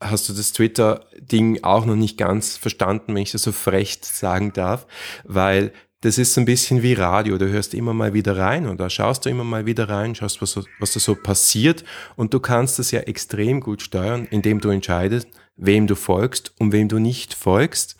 hast 0.00 0.28
du 0.28 0.32
das 0.32 0.52
Twitter-Ding 0.52 1.62
auch 1.62 1.86
noch 1.86 1.96
nicht 1.96 2.18
ganz 2.18 2.56
verstanden, 2.56 3.14
wenn 3.14 3.22
ich 3.22 3.32
das 3.32 3.42
so 3.42 3.52
frech 3.52 4.00
sagen 4.02 4.52
darf, 4.52 4.86
weil 5.24 5.72
das 6.04 6.18
ist 6.18 6.34
so 6.34 6.40
ein 6.42 6.44
bisschen 6.44 6.82
wie 6.82 6.92
Radio. 6.92 7.38
Du 7.38 7.48
hörst 7.48 7.72
immer 7.72 7.94
mal 7.94 8.12
wieder 8.12 8.36
rein 8.36 8.66
und 8.66 8.78
da 8.78 8.90
schaust 8.90 9.24
du 9.24 9.30
immer 9.30 9.42
mal 9.42 9.64
wieder 9.64 9.88
rein, 9.88 10.14
schaust, 10.14 10.42
was, 10.42 10.60
was 10.78 10.92
da 10.92 11.00
so 11.00 11.14
passiert 11.14 11.82
und 12.14 12.34
du 12.34 12.40
kannst 12.40 12.78
das 12.78 12.90
ja 12.90 13.00
extrem 13.00 13.60
gut 13.60 13.80
steuern, 13.80 14.28
indem 14.30 14.60
du 14.60 14.68
entscheidest, 14.68 15.28
wem 15.56 15.86
du 15.86 15.94
folgst 15.94 16.52
und 16.58 16.72
wem 16.72 16.88
du 16.88 16.98
nicht 16.98 17.32
folgst 17.32 17.96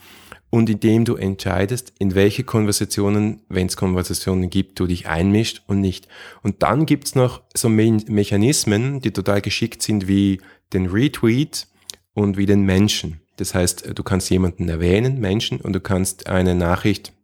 und 0.51 0.69
indem 0.69 1.07
du 1.07 1.17
entscheidest, 1.17 1.95
in 1.99 2.15
welche 2.15 2.45
Konversationen, 2.45 3.41
wenn 3.49 3.69
es 3.69 3.77
Konversationen 3.77 4.51
gibt, 4.51 4.79
du 4.79 4.87
dich 4.87 5.09
einmischt 5.09 5.63
und 5.67 5.81
nicht. 5.81 6.07
Und 6.43 6.63
dann 6.63 6.85
gibt's 6.85 7.15
noch 7.15 7.41
so 7.55 7.71
Me 7.71 8.03
Mechanismen, 8.07 9.01
die 9.01 9.13
total 9.13 9.41
geschickt 9.41 9.81
sind 9.81 10.09
wie 10.09 10.43
den 10.75 10.89
Retweet 10.89 11.69
und 12.13 12.37
wie 12.37 12.47
den 12.47 12.65
Menschen. 12.65 13.23
Das 13.37 13.55
heißt, 13.55 13.99
du 13.99 14.03
kannst 14.03 14.29
jemanden 14.29 14.69
erwähnen, 14.69 15.19
Menschen, 15.21 15.59
und 15.59 15.73
du 15.73 15.81
kannst 15.81 16.29
eine 16.29 16.55
Nachricht 16.55 17.15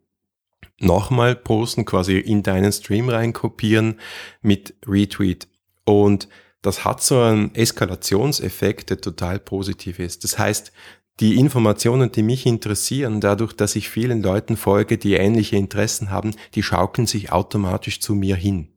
nochmal 0.81 1.37
posten, 1.37 1.85
quasi 1.85 2.19
in 2.19 2.43
deinen 2.43 2.73
Stream 2.73 3.09
reinkopieren 3.09 4.01
mit 4.43 4.75
Retweet. 4.87 5.49
Und 5.85 6.29
das 6.63 6.85
hat 6.85 7.03
so 7.03 7.21
einen 7.21 7.55
Eskalationseffekt, 7.55 8.91
der 8.91 9.01
total 9.01 9.39
positiv 9.39 9.99
ist. 9.99 10.25
Das 10.25 10.39
heißt, 10.39 10.73
die 11.21 11.37
Informationen, 11.37 12.11
die 12.13 12.23
mich 12.23 12.47
interessieren, 12.47 13.21
dadurch, 13.21 13.53
dass 13.53 13.77
ich 13.77 13.91
vielen 13.91 14.23
Leuten 14.23 14.57
folge, 14.57 14.97
die 14.97 15.15
ähnliche 15.15 15.57
Interessen 15.57 16.11
haben, 16.11 16.35
die 16.55 16.63
schaukeln 16.63 17.07
sich 17.07 17.31
automatisch 17.31 18.01
zu 18.01 18.15
mir 18.15 18.37
hin. 18.37 18.69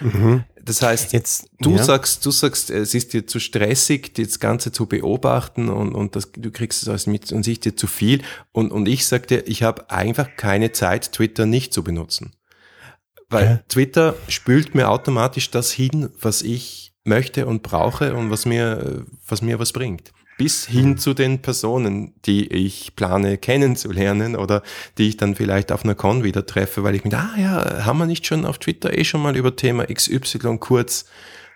Mhm. 0.00 0.44
Das 0.62 0.82
heißt, 0.82 1.12
jetzt 1.12 1.48
du 1.60 1.76
ja. 1.76 1.82
sagst, 1.82 2.24
du 2.24 2.30
sagst, 2.30 2.70
es 2.70 2.94
ist 2.94 3.12
dir 3.12 3.26
zu 3.26 3.40
stressig, 3.40 4.14
das 4.14 4.38
Ganze 4.40 4.72
zu 4.72 4.86
beobachten 4.86 5.68
und, 5.68 5.94
und 5.94 6.16
das, 6.16 6.30
du 6.32 6.50
kriegst 6.50 6.82
es 6.82 6.88
alles 6.88 7.06
mit 7.06 7.32
und 7.32 7.42
sich 7.42 7.60
dir 7.60 7.76
zu 7.76 7.86
viel. 7.86 8.22
Und, 8.52 8.70
und 8.70 8.86
ich 8.86 9.06
sagte, 9.06 9.36
ich 9.46 9.62
habe 9.62 9.90
einfach 9.90 10.28
keine 10.36 10.72
Zeit, 10.72 11.12
Twitter 11.12 11.46
nicht 11.46 11.72
zu 11.72 11.82
benutzen. 11.82 12.32
Weil 13.28 13.44
ja. 13.46 13.60
Twitter 13.68 14.16
spült 14.28 14.74
mir 14.74 14.90
automatisch 14.90 15.50
das 15.50 15.72
hin, 15.72 16.10
was 16.20 16.42
ich 16.42 16.92
möchte 17.04 17.46
und 17.46 17.62
brauche 17.62 18.14
und 18.14 18.30
was 18.30 18.44
mir, 18.44 19.06
was 19.26 19.40
mir 19.40 19.58
was 19.58 19.72
bringt 19.72 20.12
bis 20.40 20.66
hin 20.66 20.96
zu 20.96 21.12
den 21.12 21.42
Personen, 21.42 22.14
die 22.24 22.46
ich 22.46 22.96
plane 22.96 23.36
kennenzulernen 23.36 24.36
oder 24.36 24.62
die 24.96 25.06
ich 25.06 25.18
dann 25.18 25.34
vielleicht 25.34 25.70
auf 25.70 25.84
einer 25.84 25.94
Con 25.94 26.24
wieder 26.24 26.46
treffe, 26.46 26.82
weil 26.82 26.94
ich 26.94 27.04
mir, 27.04 27.12
ah 27.12 27.34
ja, 27.38 27.84
haben 27.84 27.98
wir 27.98 28.06
nicht 28.06 28.24
schon 28.24 28.46
auf 28.46 28.56
Twitter 28.56 28.96
eh 28.96 29.04
schon 29.04 29.20
mal 29.20 29.36
über 29.36 29.54
Thema 29.54 29.84
XY 29.84 30.56
kurz 30.58 31.04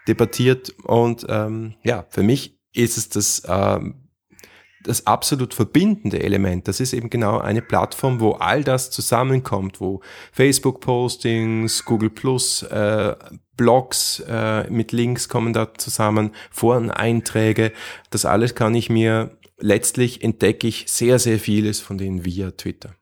debattiert? 0.07 0.75
Und 0.83 1.25
ähm, 1.31 1.77
ja, 1.83 2.05
für 2.11 2.23
mich 2.23 2.59
ist 2.75 2.99
es 2.99 3.09
das 3.09 3.43
ähm, 3.49 4.04
das 4.85 5.07
absolut 5.07 5.55
verbindende 5.55 6.23
Element. 6.23 6.69
Das 6.69 6.79
ist 6.79 6.93
eben 6.93 7.11
genau 7.11 7.39
eine 7.39 7.63
Plattform, 7.63 8.21
wo 8.21 8.33
all 8.33 8.63
das 8.63 8.91
zusammenkommt, 8.91 9.81
wo 9.81 10.01
Facebook-Postings, 10.33 11.85
Google 11.85 12.11
Plus, 12.11 12.63
äh, 12.63 13.17
Blogs 13.57 14.23
äh, 14.29 14.69
mit 14.71 14.93
Links 14.93 15.29
kommen 15.29 15.53
da 15.53 15.75
zusammen, 15.75 16.31
Foreneinträge. 16.51 17.73
Das 18.11 18.25
alles 18.25 18.55
kann 18.55 18.75
ich 18.75 18.91
mir, 18.91 19.37
letztlich 19.59 20.23
entdecke 20.23 20.69
ich 20.69 20.85
sehr, 20.89 21.19
sehr 21.19 21.39
vieles 21.39 21.81
von 21.81 21.99
denen 21.99 22.25
via 22.25 22.51
Twitter. 22.53 22.95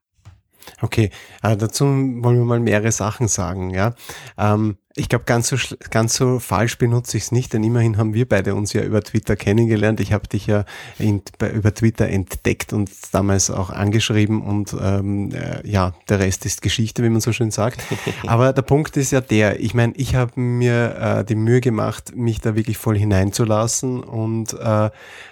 Okay, 0.80 1.10
äh, 1.42 1.56
dazu 1.56 1.84
wollen 1.84 2.38
wir 2.38 2.44
mal 2.44 2.60
mehrere 2.60 2.92
Sachen 2.92 3.28
sagen. 3.28 3.70
Ja, 3.70 3.94
ähm, 4.38 4.76
ich 4.94 5.08
glaube, 5.08 5.24
ganz 5.24 5.48
so 5.48 5.56
ganz 5.90 6.14
so 6.14 6.38
falsch 6.38 6.76
benutze 6.76 7.16
ich 7.16 7.24
es 7.24 7.32
nicht, 7.32 7.52
denn 7.52 7.64
immerhin 7.64 7.96
haben 7.96 8.12
wir 8.12 8.28
beide 8.28 8.54
uns 8.54 8.72
ja 8.74 8.82
über 8.82 9.02
Twitter 9.02 9.36
kennengelernt. 9.36 10.00
Ich 10.00 10.12
habe 10.12 10.28
dich 10.28 10.46
ja 10.46 10.64
in, 10.98 11.22
bei, 11.38 11.50
über 11.50 11.74
Twitter 11.74 12.08
entdeckt 12.08 12.72
und 12.72 12.90
damals 13.12 13.50
auch 13.50 13.70
angeschrieben 13.70 14.42
und 14.42 14.76
ähm, 14.78 15.30
äh, 15.32 15.66
ja, 15.66 15.94
der 16.08 16.18
Rest 16.18 16.44
ist 16.44 16.60
Geschichte, 16.60 17.02
wie 17.02 17.08
man 17.08 17.22
so 17.22 17.32
schön 17.32 17.50
sagt. 17.50 17.82
Aber 18.26 18.52
der 18.52 18.62
Punkt 18.62 18.96
ist 18.96 19.12
ja 19.12 19.22
der, 19.22 19.60
ich 19.60 19.72
meine, 19.72 19.94
ich 19.96 20.14
habe 20.14 20.38
mir 20.38 20.96
äh, 20.98 21.24
die 21.24 21.36
Mühe 21.36 21.60
gemacht, 21.62 22.14
mich 22.14 22.40
da 22.40 22.54
wirklich 22.54 22.76
voll 22.76 22.98
hineinzulassen 22.98 24.02
und 24.02 24.52
äh, 24.52 24.90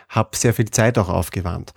habe 0.09 0.31
sehr 0.37 0.55
viel 0.55 0.71
Zeit 0.71 0.97
auch 0.97 1.11
aufgewandt. 1.11 1.75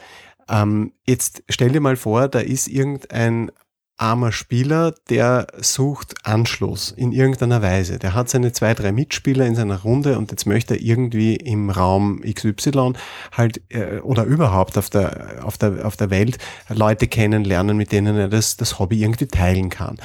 Ähm, 0.50 0.94
jetzt 1.06 1.44
stell 1.50 1.72
dir 1.72 1.82
mal 1.82 1.96
vor, 1.96 2.28
da 2.28 2.40
ist 2.40 2.68
irgendein 2.68 3.52
armer 3.98 4.32
Spieler, 4.32 4.94
der 5.10 5.48
sucht 5.62 6.16
Anschluss 6.24 6.92
in 6.92 7.12
irgendeiner 7.12 7.62
Weise. 7.62 8.00
Der 8.00 8.14
hat 8.14 8.28
seine 8.30 8.52
zwei, 8.52 8.74
drei 8.74 8.92
Mitspieler 8.92 9.46
in 9.46 9.56
seiner 9.56 9.82
Runde 9.82 10.18
und 10.18 10.32
jetzt 10.32 10.46
möchte 10.46 10.74
er 10.76 10.82
irgendwie 10.82 11.36
im 11.36 11.70
Raum 11.70 12.22
XY 12.22 12.94
halt 13.32 13.62
äh, 13.70 14.00
oder 14.00 14.24
überhaupt 14.24 14.78
auf 14.78 14.90
der, 14.90 15.46
auf, 15.46 15.58
der, 15.58 15.86
auf 15.86 15.96
der 15.96 16.10
Welt 16.10 16.38
Leute 16.70 17.08
kennenlernen, 17.08 17.78
mit 17.78 17.92
denen 17.92 18.18
er 18.18 18.30
das, 18.30 18.58
das 18.58 18.80
Hobby 18.80 19.02
irgendwie 19.02 19.28
teilen 19.28 19.70
kann. 19.70 19.98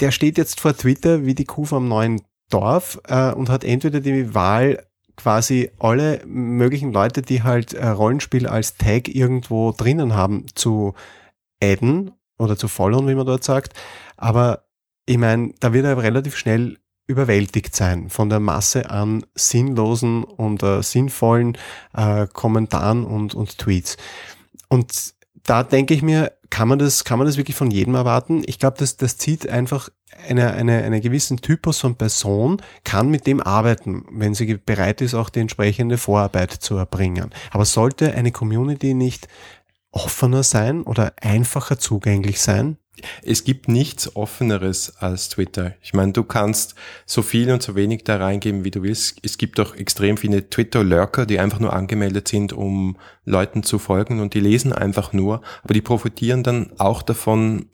Der 0.00 0.12
steht 0.12 0.38
jetzt 0.38 0.60
vor 0.60 0.74
Twitter 0.74 1.26
wie 1.26 1.34
die 1.34 1.44
Kuh 1.44 1.64
vom 1.64 1.88
neuen 1.88 2.22
Dorf 2.48 3.00
äh, 3.06 3.32
und 3.32 3.50
hat 3.50 3.64
entweder 3.64 4.00
die 4.00 4.34
Wahl, 4.34 4.86
quasi 5.22 5.70
alle 5.78 6.20
möglichen 6.26 6.92
Leute, 6.92 7.22
die 7.22 7.42
halt 7.42 7.74
äh, 7.74 7.86
Rollenspiel 7.86 8.46
als 8.48 8.76
Tag 8.76 9.08
irgendwo 9.08 9.72
drinnen 9.72 10.14
haben, 10.14 10.46
zu 10.54 10.94
adden 11.62 12.10
oder 12.38 12.56
zu 12.56 12.66
followen, 12.66 13.06
wie 13.08 13.14
man 13.14 13.26
dort 13.26 13.44
sagt. 13.44 13.74
Aber 14.16 14.64
ich 15.06 15.18
meine, 15.18 15.52
da 15.60 15.72
wird 15.72 15.84
er 15.84 16.02
relativ 16.02 16.36
schnell 16.36 16.78
überwältigt 17.06 17.76
sein 17.76 18.10
von 18.10 18.28
der 18.30 18.40
Masse 18.40 18.90
an 18.90 19.24
sinnlosen 19.34 20.24
und 20.24 20.62
äh, 20.62 20.82
sinnvollen 20.82 21.56
äh, 21.94 22.26
Kommentaren 22.26 23.04
und, 23.04 23.34
und 23.34 23.58
Tweets. 23.58 23.96
Und 24.68 25.14
da 25.44 25.62
denke 25.62 25.94
ich 25.94 26.02
mir, 26.02 26.32
kann 26.50 26.68
man 26.68 26.78
das, 26.78 27.04
kann 27.04 27.18
man 27.18 27.26
das 27.26 27.36
wirklich 27.36 27.56
von 27.56 27.70
jedem 27.70 27.94
erwarten? 27.94 28.42
Ich 28.46 28.58
glaube, 28.58 28.76
das, 28.78 28.96
das 28.96 29.18
zieht 29.18 29.48
einfach 29.48 29.88
eine, 30.28 30.52
eine, 30.52 30.82
eine 30.82 31.00
gewissen 31.00 31.38
Typus 31.38 31.80
von 31.80 31.96
Person 31.96 32.60
kann 32.84 33.10
mit 33.10 33.26
dem 33.26 33.40
arbeiten, 33.40 34.04
wenn 34.10 34.34
sie 34.34 34.54
bereit 34.54 35.00
ist, 35.00 35.14
auch 35.14 35.30
die 35.30 35.40
entsprechende 35.40 35.98
Vorarbeit 35.98 36.52
zu 36.52 36.76
erbringen. 36.76 37.30
Aber 37.50 37.64
sollte 37.64 38.14
eine 38.14 38.32
Community 38.32 38.94
nicht 38.94 39.28
offener 39.90 40.42
sein 40.42 40.82
oder 40.82 41.12
einfacher 41.20 41.78
zugänglich 41.78 42.40
sein? 42.40 42.78
Es 43.22 43.44
gibt 43.44 43.68
nichts 43.68 44.16
offeneres 44.16 44.96
als 44.98 45.30
Twitter. 45.30 45.74
Ich 45.80 45.94
meine, 45.94 46.12
du 46.12 46.24
kannst 46.24 46.74
so 47.06 47.22
viel 47.22 47.50
und 47.50 47.62
so 47.62 47.74
wenig 47.74 48.04
da 48.04 48.16
reingeben, 48.16 48.64
wie 48.64 48.70
du 48.70 48.82
willst. 48.82 49.18
Es 49.22 49.38
gibt 49.38 49.58
auch 49.60 49.74
extrem 49.74 50.18
viele 50.18 50.48
Twitter-Lurker, 50.48 51.24
die 51.24 51.38
einfach 51.38 51.58
nur 51.58 51.72
angemeldet 51.72 52.28
sind, 52.28 52.52
um 52.52 52.98
Leuten 53.24 53.62
zu 53.62 53.78
folgen 53.78 54.20
und 54.20 54.34
die 54.34 54.40
lesen 54.40 54.72
einfach 54.72 55.12
nur, 55.12 55.40
aber 55.62 55.74
die 55.74 55.80
profitieren 55.80 56.42
dann 56.42 56.72
auch 56.78 57.02
davon, 57.02 57.70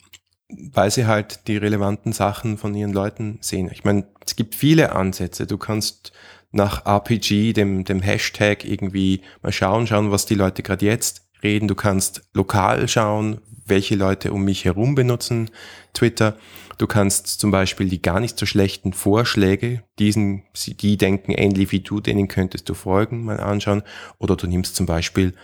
weil 0.49 0.91
sie 0.91 1.07
halt 1.07 1.47
die 1.47 1.57
relevanten 1.57 2.13
Sachen 2.13 2.59
von 2.59 2.75
ihren 2.75 2.93
Leuten 2.93 3.39
sehen. 3.41 3.71
Ich 3.73 3.85
meine, 3.85 4.07
es 4.25 4.37
gibt 4.37 4.55
viele 4.55 4.93
Ansätze. 4.93 5.47
Du 5.47 5.59
kannst 5.59 6.13
nach 6.51 6.87
RPG, 6.87 7.53
dem, 7.53 7.85
dem 7.85 8.01
Hashtag 8.01 8.65
irgendwie 8.65 9.23
mal 9.43 9.53
schauen, 9.53 9.87
schauen, 9.87 10.11
was 10.11 10.27
die 10.27 10.35
Leute 10.35 10.63
gerade 10.63 10.87
jetzt 10.87 11.29
reden. 11.43 11.69
Du 11.69 11.75
kannst 11.75 12.23
lokal 12.33 12.89
schauen, 12.89 13.41
welche 13.67 13.95
Leute 13.95 14.33
um 14.33 14.45
mich 14.45 14.65
herum 14.65 14.95
benutzen 14.95 15.51
Twitter. 15.93 16.37
Du 16.79 16.87
kannst 16.87 17.41
zum 17.41 17.51
Beispiel 17.51 17.89
die 17.89 18.01
gar 18.01 18.21
nicht 18.21 18.39
so 18.39 18.47
schlechten 18.47 18.93
Vorschläge, 18.93 19.83
diesen, 19.99 20.45
die 20.65 20.97
denken 20.97 21.33
ähnlich 21.33 21.73
wie 21.73 21.81
du, 21.81 21.99
denen 22.01 22.29
könntest 22.29 22.69
du 22.69 22.75
folgen, 22.75 23.25
mal 23.25 23.41
anschauen. 23.41 23.83
Oder 24.19 24.37
du 24.37 24.47
nimmst 24.47 24.77
zum 24.77 24.87
Beispiel 24.87 25.35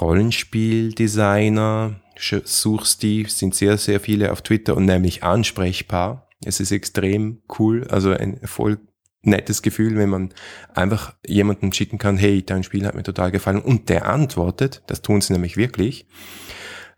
Rollenspieldesigner, 0.00 2.00
suchst 2.18 3.02
die, 3.02 3.24
sind 3.24 3.54
sehr, 3.54 3.78
sehr 3.78 4.00
viele 4.00 4.32
auf 4.32 4.42
Twitter 4.42 4.76
und 4.76 4.84
nämlich 4.84 5.22
ansprechbar. 5.22 6.28
Es 6.44 6.60
ist 6.60 6.70
extrem 6.70 7.42
cool, 7.58 7.86
also 7.88 8.10
ein 8.10 8.40
voll 8.44 8.78
nettes 9.22 9.62
Gefühl, 9.62 9.96
wenn 9.96 10.08
man 10.08 10.34
einfach 10.74 11.14
jemanden 11.26 11.72
schicken 11.72 11.98
kann, 11.98 12.16
hey, 12.16 12.44
dein 12.44 12.62
Spiel 12.62 12.86
hat 12.86 12.94
mir 12.94 13.02
total 13.02 13.30
gefallen 13.30 13.60
und 13.60 13.88
der 13.88 14.06
antwortet, 14.06 14.82
das 14.86 15.02
tun 15.02 15.20
sie 15.20 15.32
nämlich 15.32 15.56
wirklich. 15.56 16.06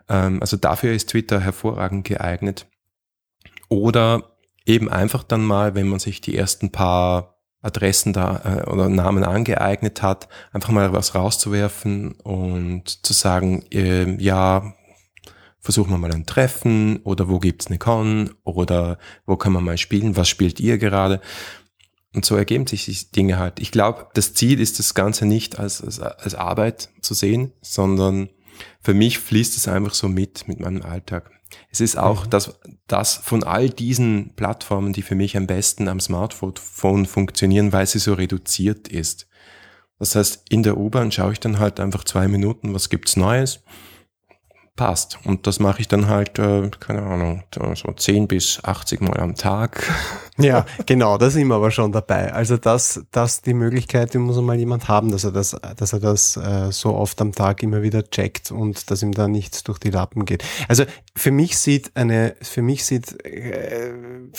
Ähm, 0.09 0.41
also 0.41 0.57
dafür 0.57 0.93
ist 0.93 1.11
Twitter 1.11 1.41
hervorragend 1.41 2.07
geeignet. 2.07 2.67
Oder 3.69 4.37
eben 4.67 4.89
einfach 4.89 5.23
dann 5.23 5.45
mal, 5.45 5.75
wenn 5.75 5.89
man 5.89 5.99
sich 5.99 6.21
die 6.21 6.37
ersten 6.37 6.71
paar 6.71 7.41
Adressen 7.63 8.13
da 8.13 8.63
äh, 8.67 8.71
oder 8.71 8.89
Namen 8.89 9.25
angeeignet 9.25 10.03
hat, 10.03 10.29
einfach 10.53 10.71
mal 10.71 10.93
was 10.93 11.15
rauszuwerfen 11.15 12.13
und 12.13 13.05
zu 13.05 13.13
sagen, 13.13 13.65
äh, 13.71 14.17
ja, 14.23 14.75
versuchen 15.61 15.91
wir 15.91 15.99
mal 15.99 16.13
ein 16.13 16.27
Treffen 16.27 16.99
oder 17.05 17.29
wo 17.29 17.39
gibt's 17.39 17.67
eine 17.67 17.79
Con 17.79 18.35
oder 18.45 18.99
wo 19.27 19.37
kann 19.37 19.53
man 19.53 19.65
mal 19.65 19.79
spielen, 19.79 20.17
was 20.17 20.29
spielt 20.29 20.59
ihr 20.59 20.79
gerade? 20.79 21.21
Und 22.15 22.25
so 22.25 22.35
ergeben 22.35 22.67
sich 22.67 22.87
die 22.87 23.13
Dinge 23.13 23.39
halt. 23.39 23.61
Ich 23.61 23.71
glaube, 23.71 24.09
das 24.15 24.35
Ziel 24.35 24.61
ist 24.61 24.79
das 24.79 24.95
Ganze 24.95 25.27
nicht 25.27 25.59
als, 25.59 25.83
als, 25.83 26.01
als 26.01 26.35
Arbeit 26.35 26.89
zu 27.03 27.15
sehen, 27.15 27.53
sondern 27.61 28.31
für 28.81 28.95
mich 28.95 29.19
fließt 29.19 29.57
es 29.57 29.69
einfach 29.69 29.95
so 29.95 30.09
mit, 30.09 30.49
mit 30.49 30.59
meinem 30.59 30.83
Alltag. 30.83 31.31
Es 31.71 31.81
ist 31.81 31.97
auch 31.97 32.27
mhm. 32.27 32.31
das, 32.31 32.59
das 32.87 33.15
von 33.15 33.45
all 33.45 33.71
diesen 33.71 34.35
Plattformen, 34.35 34.93
die 34.93 35.03
für 35.03 35.15
mich 35.15 35.37
am 35.37 35.47
besten 35.47 35.89
am 35.89 36.01
Smartphone 36.01 37.07
funktionieren, 37.07 37.73
weil 37.73 37.87
sie 37.87 37.99
so 37.99 38.15
reduziert 38.15 38.89
ist. 38.89 39.29
Das 39.99 40.17
heißt, 40.17 40.47
in 40.49 40.63
der 40.63 40.79
U-Bahn 40.79 41.13
schaue 41.13 41.33
ich 41.33 41.41
dann 41.41 41.59
halt 41.59 41.79
einfach 41.79 42.05
zwei 42.05 42.27
Minuten, 42.27 42.73
was 42.75 42.89
gibt's 42.89 43.17
Neues 43.17 43.63
passt. 44.77 45.19
Und 45.25 45.47
das 45.47 45.61
mache 45.61 45.81
ich 45.81 45.89
dann 45.89 46.09
halt, 46.09 46.39
äh, 46.39 46.71
keine 46.81 47.03
Ahnung, 47.03 47.43
so 47.75 47.93
10 47.93 48.29
bis 48.29 48.65
80 48.65 49.01
Mal 49.03 49.21
am 49.21 49.35
Tag. 49.35 49.83
Ja, 50.39 50.65
genau, 50.87 51.19
da 51.19 51.29
sind 51.29 51.49
wir 51.49 51.57
aber 51.57 51.71
schon 51.71 51.93
dabei. 51.93 52.33
Also 52.33 52.57
das, 52.57 53.05
das 53.11 53.43
die 53.43 53.53
Möglichkeit, 53.53 54.15
die 54.15 54.19
muss 54.19 54.41
mal 54.41 54.57
jemand 54.57 54.89
haben, 54.89 55.11
dass 55.11 55.25
er 55.25 55.33
das, 55.33 55.55
dass 55.77 55.93
er 55.93 56.01
das 56.01 56.39
äh, 56.39 56.73
so 56.73 56.95
oft 56.95 57.21
am 57.21 57.33
Tag 57.33 57.63
immer 57.63 57.83
wieder 57.83 58.09
checkt 58.09 58.51
und 58.51 58.91
dass 58.91 59.03
ihm 59.03 59.13
da 59.13 59.29
nichts 59.29 59.65
durch 59.65 59.79
die 59.79 59.91
Lappen 59.91 60.25
geht. 60.25 60.43
Also 60.67 60.85
für 61.15 61.31
mich 61.31 61.59
sieht 61.59 61.95
eine, 61.95 62.37
für 62.41 62.63
mich 62.63 62.87
sieht 62.87 63.23
äh, 63.23 63.93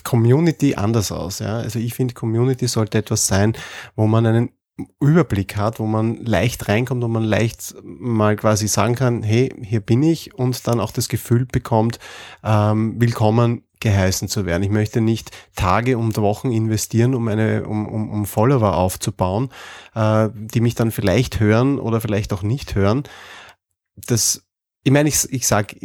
Community 0.04 0.74
anders 0.74 1.12
aus. 1.12 1.38
Ja? 1.38 1.58
Also 1.58 1.78
ich 1.78 1.94
finde, 1.94 2.15
Community 2.15 2.67
sollte 2.67 2.98
etwas 2.98 3.28
sein, 3.28 3.54
wo 3.96 4.08
man 4.08 4.26
einen 4.26 4.50
Überblick 5.00 5.58
hat, 5.58 5.80
wo 5.80 5.86
man 5.86 6.17
leicht 6.17 6.67
reinkommt 6.67 7.04
und 7.04 7.12
man 7.12 7.24
leicht 7.24 7.76
mal 7.84 8.36
quasi 8.36 8.67
sagen 8.67 8.96
kann, 8.96 9.24
hey, 9.24 9.54
hier 9.62 9.82
bin 9.82 10.04
ich 10.04 10.34
und 10.36 10.67
dann 10.67 10.80
auch 10.80 10.91
das 10.91 11.10
Gefühl 11.10 11.46
bekommt, 11.46 12.00
ähm, 12.44 12.96
willkommen 13.00 13.63
geheißen 13.80 14.28
zu 14.28 14.46
werden. 14.46 14.63
Ich 14.63 14.70
möchte 14.70 15.02
nicht 15.02 15.32
Tage 15.56 15.98
und 15.98 16.15
Wochen 16.17 16.52
investieren, 16.52 17.15
um 17.15 17.28
eine, 17.28 17.67
um, 17.67 17.88
um, 17.88 18.10
um 18.12 18.26
Follower 18.26 18.76
aufzubauen, 18.76 19.50
äh, 19.96 20.30
die 20.34 20.62
mich 20.62 20.76
dann 20.76 20.91
vielleicht 20.91 21.39
hören 21.39 21.80
oder 21.80 22.00
vielleicht 22.00 22.32
auch 22.32 22.44
nicht 22.44 22.76
hören. 22.76 23.04
Das 23.96 24.44
ich 24.84 24.91
meine, 24.91 25.10
ich, 25.10 25.32
ich 25.32 25.46
sag, 25.46 25.76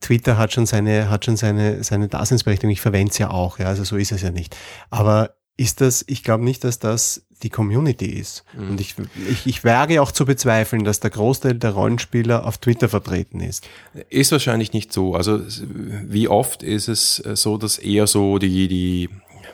Twitter 0.00 0.36
hat 0.36 0.52
schon 0.52 0.66
seine, 0.66 1.10
hat 1.10 1.24
schon 1.24 1.36
seine, 1.36 1.84
seine 1.84 2.08
Daseinsberechtigung. 2.08 2.72
Ich 2.72 2.80
verwende 2.80 3.12
es 3.12 3.18
ja 3.18 3.30
auch, 3.30 3.60
ja, 3.60 3.66
also 3.66 3.84
so 3.84 3.96
ist 3.96 4.10
es 4.10 4.22
ja 4.22 4.32
nicht. 4.32 4.56
Aber 4.90 5.37
ist 5.58 5.80
das, 5.80 6.04
ich 6.06 6.22
glaube 6.22 6.44
nicht, 6.44 6.64
dass 6.64 6.78
das 6.78 7.22
die 7.42 7.50
Community 7.50 8.06
ist. 8.06 8.44
Mhm. 8.56 8.70
Und 8.70 8.80
ich, 8.80 8.94
ich, 9.28 9.46
ich 9.46 9.64
wage 9.64 10.00
auch 10.00 10.12
zu 10.12 10.24
bezweifeln, 10.24 10.84
dass 10.84 11.00
der 11.00 11.10
Großteil 11.10 11.54
der 11.54 11.72
Rollenspieler 11.72 12.46
auf 12.46 12.58
Twitter 12.58 12.88
vertreten 12.88 13.40
ist. 13.40 13.68
Ist 14.08 14.32
wahrscheinlich 14.32 14.72
nicht 14.72 14.92
so. 14.92 15.14
Also 15.14 15.40
wie 15.44 16.28
oft 16.28 16.62
ist 16.62 16.88
es 16.88 17.24
äh, 17.24 17.36
so, 17.36 17.58
dass 17.58 17.78
eher 17.78 18.06
so 18.06 18.38
die, 18.38 18.68
die 18.68 19.08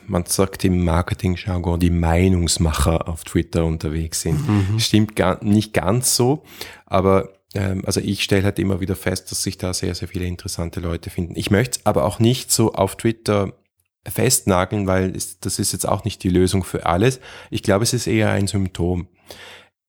man 0.07 0.25
sagt 0.25 0.63
im 0.63 0.83
Marketing-Jargon, 0.83 1.79
die 1.79 1.89
Meinungsmacher 1.89 3.07
auf 3.07 3.23
Twitter 3.23 3.65
unterwegs 3.65 4.21
sind. 4.21 4.47
Mhm. 4.47 4.79
Stimmt 4.79 5.15
gar, 5.15 5.43
nicht 5.43 5.73
ganz 5.73 6.15
so, 6.15 6.43
aber 6.85 7.29
ähm, 7.55 7.81
also 7.85 7.99
ich 7.99 8.21
stelle 8.21 8.43
halt 8.43 8.59
immer 8.59 8.79
wieder 8.79 8.95
fest, 8.95 9.31
dass 9.31 9.41
sich 9.41 9.57
da 9.57 9.73
sehr, 9.73 9.95
sehr 9.95 10.07
viele 10.07 10.25
interessante 10.25 10.79
Leute 10.79 11.09
finden. 11.09 11.33
Ich 11.35 11.49
möchte 11.49 11.79
aber 11.85 12.05
auch 12.05 12.19
nicht 12.19 12.51
so 12.51 12.73
auf 12.73 12.95
Twitter 12.97 13.53
festnageln, 14.07 14.87
weil 14.87 15.13
das 15.13 15.59
ist 15.59 15.73
jetzt 15.73 15.87
auch 15.87 16.03
nicht 16.03 16.23
die 16.23 16.29
Lösung 16.29 16.63
für 16.63 16.85
alles. 16.85 17.19
Ich 17.49 17.63
glaube, 17.63 17.83
es 17.83 17.93
ist 17.93 18.07
eher 18.07 18.31
ein 18.31 18.47
Symptom. 18.47 19.07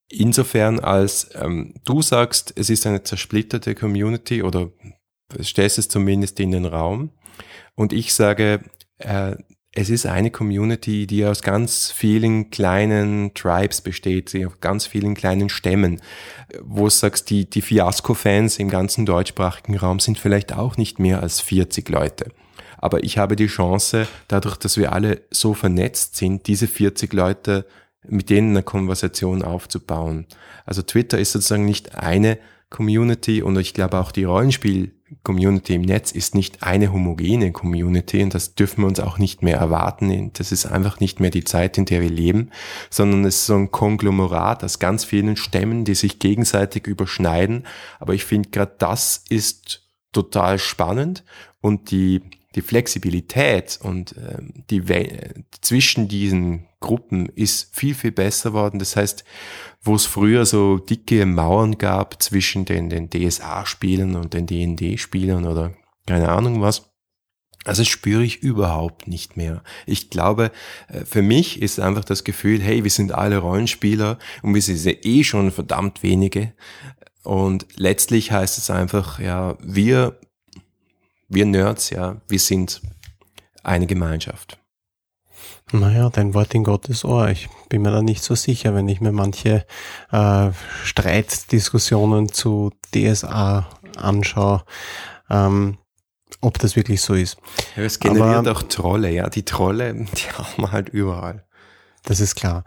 Insofern, 0.08 0.78
als 0.78 1.30
ähm, 1.34 1.74
du 1.84 2.00
sagst, 2.00 2.52
es 2.56 2.70
ist 2.70 2.86
eine 2.86 3.02
zersplitterte 3.02 3.74
Community 3.74 4.42
oder 4.42 4.70
stellst 5.42 5.78
es 5.78 5.88
zumindest 5.88 6.38
in 6.38 6.52
den 6.52 6.64
Raum 6.64 7.10
und 7.74 7.92
ich 7.92 8.14
sage, 8.14 8.60
äh, 8.98 9.36
es 9.78 9.90
ist 9.90 10.06
eine 10.06 10.30
Community, 10.30 11.06
die 11.06 11.26
aus 11.26 11.42
ganz 11.42 11.90
vielen 11.90 12.48
kleinen 12.50 13.34
Tribes 13.34 13.82
besteht, 13.82 14.32
die 14.32 14.46
aus 14.46 14.58
ganz 14.60 14.86
vielen 14.86 15.14
kleinen 15.14 15.50
Stämmen, 15.50 16.00
wo 16.62 16.84
du 16.84 16.90
sagst, 16.90 17.28
die, 17.28 17.48
die 17.48 17.60
Fiasco-Fans 17.60 18.58
im 18.58 18.70
ganzen 18.70 19.04
deutschsprachigen 19.04 19.76
Raum 19.76 20.00
sind 20.00 20.18
vielleicht 20.18 20.54
auch 20.54 20.78
nicht 20.78 20.98
mehr 20.98 21.22
als 21.22 21.42
40 21.42 21.90
Leute. 21.90 22.32
Aber 22.78 23.04
ich 23.04 23.18
habe 23.18 23.36
die 23.36 23.46
Chance, 23.46 24.06
dadurch, 24.28 24.56
dass 24.56 24.76
wir 24.76 24.92
alle 24.92 25.22
so 25.30 25.54
vernetzt 25.54 26.16
sind, 26.16 26.46
diese 26.46 26.66
40 26.66 27.12
Leute 27.12 27.66
mit 28.08 28.30
denen 28.30 28.50
eine 28.50 28.62
Konversation 28.62 29.42
aufzubauen. 29.42 30.26
Also 30.64 30.82
Twitter 30.82 31.18
ist 31.18 31.32
sozusagen 31.32 31.64
nicht 31.64 31.96
eine 31.96 32.38
Community 32.70 33.42
und 33.42 33.56
ich 33.58 33.74
glaube 33.74 33.98
auch 33.98 34.10
die 34.10 34.24
Rollenspiel-Community 34.24 35.74
im 35.74 35.82
Netz 35.82 36.10
ist 36.10 36.34
nicht 36.34 36.62
eine 36.64 36.92
homogene 36.92 37.52
Community 37.52 38.22
und 38.22 38.34
das 38.34 38.54
dürfen 38.54 38.82
wir 38.82 38.88
uns 38.88 38.98
auch 38.98 39.18
nicht 39.18 39.42
mehr 39.42 39.56
erwarten. 39.56 40.32
Das 40.32 40.50
ist 40.50 40.66
einfach 40.66 40.98
nicht 40.98 41.20
mehr 41.20 41.30
die 41.30 41.44
Zeit, 41.44 41.78
in 41.78 41.84
der 41.84 42.00
wir 42.00 42.10
leben, 42.10 42.50
sondern 42.90 43.24
es 43.24 43.36
ist 43.36 43.46
so 43.46 43.54
ein 43.54 43.70
Konglomerat 43.70 44.64
aus 44.64 44.80
ganz 44.80 45.04
vielen 45.04 45.36
Stämmen, 45.36 45.84
die 45.84 45.94
sich 45.94 46.18
gegenseitig 46.18 46.86
überschneiden. 46.86 47.64
Aber 48.00 48.14
ich 48.14 48.24
finde 48.24 48.50
gerade 48.50 48.74
das 48.78 49.22
ist 49.28 49.82
total 50.12 50.58
spannend 50.58 51.24
und 51.60 51.90
die 51.90 52.22
die 52.56 52.62
Flexibilität 52.62 53.78
und 53.82 54.16
äh, 54.16 54.38
die 54.70 54.82
zwischen 55.60 56.08
diesen 56.08 56.66
Gruppen 56.80 57.28
ist 57.28 57.74
viel, 57.76 57.94
viel 57.94 58.12
besser 58.12 58.52
worden. 58.52 58.78
Das 58.78 58.96
heißt, 58.96 59.24
wo 59.82 59.94
es 59.94 60.06
früher 60.06 60.46
so 60.46 60.78
dicke 60.78 61.26
Mauern 61.26 61.78
gab 61.78 62.22
zwischen 62.22 62.64
den, 62.64 62.88
den 62.88 63.10
DSA-Spielern 63.10 64.16
und 64.16 64.34
den 64.34 64.46
D&D-Spielern 64.46 65.46
oder 65.46 65.74
keine 66.06 66.30
Ahnung 66.30 66.60
was, 66.62 66.90
also 67.64 67.84
spüre 67.84 68.22
ich 68.22 68.42
überhaupt 68.42 69.08
nicht 69.08 69.36
mehr. 69.36 69.62
Ich 69.86 70.08
glaube, 70.08 70.50
äh, 70.88 71.04
für 71.04 71.22
mich 71.22 71.60
ist 71.60 71.78
einfach 71.78 72.04
das 72.04 72.24
Gefühl, 72.24 72.62
hey, 72.62 72.84
wir 72.84 72.90
sind 72.90 73.12
alle 73.12 73.38
Rollenspieler 73.38 74.18
und 74.42 74.54
wir 74.54 74.62
sind 74.62 75.04
eh 75.04 75.24
schon 75.24 75.50
verdammt 75.50 76.02
wenige. 76.02 76.52
Und 77.22 77.66
letztlich 77.76 78.30
heißt 78.30 78.56
es 78.56 78.70
einfach, 78.70 79.18
ja, 79.18 79.58
wir 79.60 80.16
wir 81.28 81.46
Nerds, 81.46 81.90
ja, 81.90 82.16
wir 82.28 82.38
sind 82.38 82.80
eine 83.62 83.86
Gemeinschaft. 83.86 84.58
Naja, 85.72 86.10
dein 86.10 86.32
Wort 86.32 86.54
in 86.54 86.62
Gottes 86.62 87.04
Ohr. 87.04 87.28
Ich 87.28 87.48
bin 87.68 87.82
mir 87.82 87.90
da 87.90 88.00
nicht 88.00 88.22
so 88.22 88.36
sicher, 88.36 88.74
wenn 88.74 88.88
ich 88.88 89.00
mir 89.00 89.10
manche 89.10 89.66
äh, 90.12 90.50
Streitdiskussionen 90.84 92.32
zu 92.32 92.70
DSA 92.94 93.68
anschaue, 93.96 94.62
ähm, 95.28 95.78
ob 96.40 96.58
das 96.60 96.76
wirklich 96.76 97.00
so 97.00 97.14
ist. 97.14 97.36
Ja, 97.74 97.82
es 97.82 97.98
generiert 97.98 98.46
Aber, 98.46 98.52
auch 98.52 98.62
Trolle, 98.62 99.10
ja. 99.10 99.28
Die 99.28 99.44
Trolle, 99.44 99.94
die 99.94 100.32
haben 100.38 100.62
wir 100.62 100.70
halt 100.70 100.88
überall. 100.90 101.44
Das 102.04 102.20
ist 102.20 102.36
klar. 102.36 102.62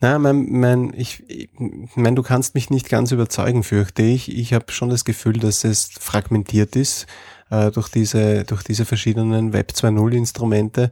Na, 0.00 0.18
mein, 0.18 0.50
mein, 0.50 0.94
ich, 0.96 1.22
ich 1.28 1.50
mein, 1.94 2.16
du 2.16 2.22
kannst 2.22 2.54
mich 2.54 2.70
nicht 2.70 2.88
ganz 2.88 3.12
überzeugen, 3.12 3.62
fürchte 3.62 4.02
ich. 4.02 4.34
Ich 4.34 4.54
habe 4.54 4.72
schon 4.72 4.88
das 4.88 5.04
Gefühl, 5.04 5.38
dass 5.38 5.64
es 5.64 5.90
fragmentiert 6.00 6.76
ist 6.76 7.06
äh, 7.52 7.70
durch, 7.70 7.88
diese, 7.88 8.44
durch 8.44 8.62
diese 8.62 8.84
verschiedenen 8.84 9.52
Web 9.52 9.72
2.0 9.72 10.12
Instrumente. 10.12 10.90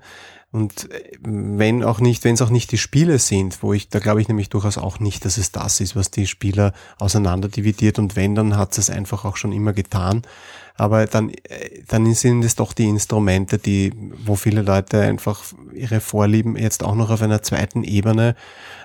Und 0.52 0.90
äh, 0.90 1.12
wenn 1.22 1.84
auch 1.84 2.00
nicht, 2.00 2.24
wenn 2.24 2.34
es 2.34 2.42
auch 2.42 2.50
nicht 2.50 2.72
die 2.72 2.78
Spiele 2.78 3.18
sind, 3.18 3.62
wo 3.62 3.72
ich, 3.72 3.88
da 3.88 4.00
glaube 4.00 4.20
ich 4.20 4.28
nämlich 4.28 4.48
durchaus 4.48 4.78
auch 4.78 4.98
nicht, 4.98 5.24
dass 5.24 5.38
es 5.38 5.52
das 5.52 5.80
ist, 5.80 5.94
was 5.94 6.10
die 6.10 6.26
Spieler 6.26 6.72
auseinander 6.98 7.48
dividiert 7.48 7.98
und 7.98 8.16
wenn, 8.16 8.34
dann 8.34 8.56
hat 8.56 8.76
es 8.76 8.90
einfach 8.90 9.24
auch 9.24 9.36
schon 9.36 9.52
immer 9.52 9.72
getan. 9.72 10.22
Aber 10.74 11.06
dann, 11.06 11.30
äh, 11.30 11.82
dann 11.86 12.12
sind 12.14 12.44
es 12.44 12.56
doch 12.56 12.72
die 12.72 12.88
Instrumente, 12.88 13.58
die, 13.58 13.92
wo 14.24 14.34
viele 14.34 14.62
Leute 14.62 15.00
einfach 15.02 15.44
ihre 15.72 16.00
Vorlieben 16.00 16.56
jetzt 16.56 16.82
auch 16.82 16.94
noch 16.94 17.10
auf 17.10 17.22
einer 17.22 17.42
zweiten 17.42 17.84
Ebene 17.84 18.34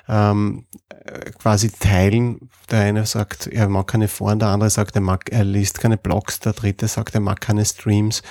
ähm, 0.08 0.65
äh, 0.89 1.32
quasi 1.32 1.71
teilen. 1.71 2.49
Der 2.69 2.82
eine 2.82 3.06
sagt, 3.06 3.47
er 3.47 3.69
mag 3.69 3.88
keine 3.88 4.08
Foren, 4.08 4.39
der 4.39 4.49
andere 4.49 4.69
sagt, 4.69 4.95
er 4.95 5.01
mag, 5.01 5.32
er 5.32 5.45
liest 5.45 5.80
keine 5.80 5.97
Blogs, 5.97 6.39
der 6.39 6.54
dritte 6.54 6.88
sagt, 6.88 7.15
er 7.15 7.21
mag 7.21 7.41
keine 7.41 7.65
Streams, 7.65 8.21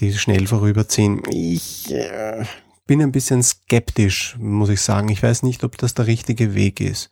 die 0.00 0.12
schnell 0.14 0.46
vorüberziehen. 0.46 1.22
Ich 1.30 1.92
äh, 1.92 2.44
bin 2.86 3.00
ein 3.00 3.12
bisschen 3.12 3.42
skeptisch, 3.42 4.36
muss 4.38 4.68
ich 4.68 4.80
sagen. 4.80 5.08
Ich 5.08 5.22
weiß 5.22 5.42
nicht, 5.42 5.64
ob 5.64 5.78
das 5.78 5.94
der 5.94 6.06
richtige 6.06 6.54
Weg 6.54 6.80
ist. 6.80 7.10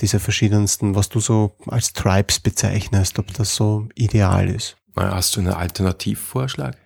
Diese 0.00 0.18
verschiedensten, 0.18 0.94
was 0.94 1.08
du 1.08 1.20
so 1.20 1.56
als 1.66 1.92
Tribes 1.92 2.40
bezeichnest, 2.40 3.18
ob 3.18 3.32
das 3.34 3.54
so 3.54 3.88
ideal 3.94 4.48
ist. 4.48 4.76
Hast 4.96 5.36
du 5.36 5.40
einen 5.40 5.52
Alternativvorschlag? 5.52 6.76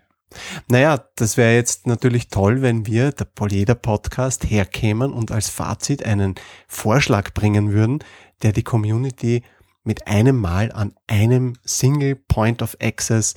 Naja, 0.68 1.04
das 1.16 1.36
wäre 1.36 1.54
jetzt 1.54 1.86
natürlich 1.86 2.28
toll, 2.28 2.60
wenn 2.60 2.86
wir, 2.86 3.12
der 3.12 3.24
Polyeder 3.24 3.74
Podcast, 3.74 4.44
herkämen 4.50 5.12
und 5.12 5.30
als 5.30 5.48
Fazit 5.48 6.04
einen 6.04 6.34
Vorschlag 6.66 7.32
bringen 7.32 7.72
würden, 7.72 8.00
der 8.42 8.52
die 8.52 8.62
Community 8.62 9.42
mit 9.84 10.06
einem 10.06 10.36
Mal 10.36 10.70
an 10.72 10.94
einem 11.06 11.54
Single 11.64 12.16
Point 12.16 12.62
of 12.62 12.76
Access 12.80 13.34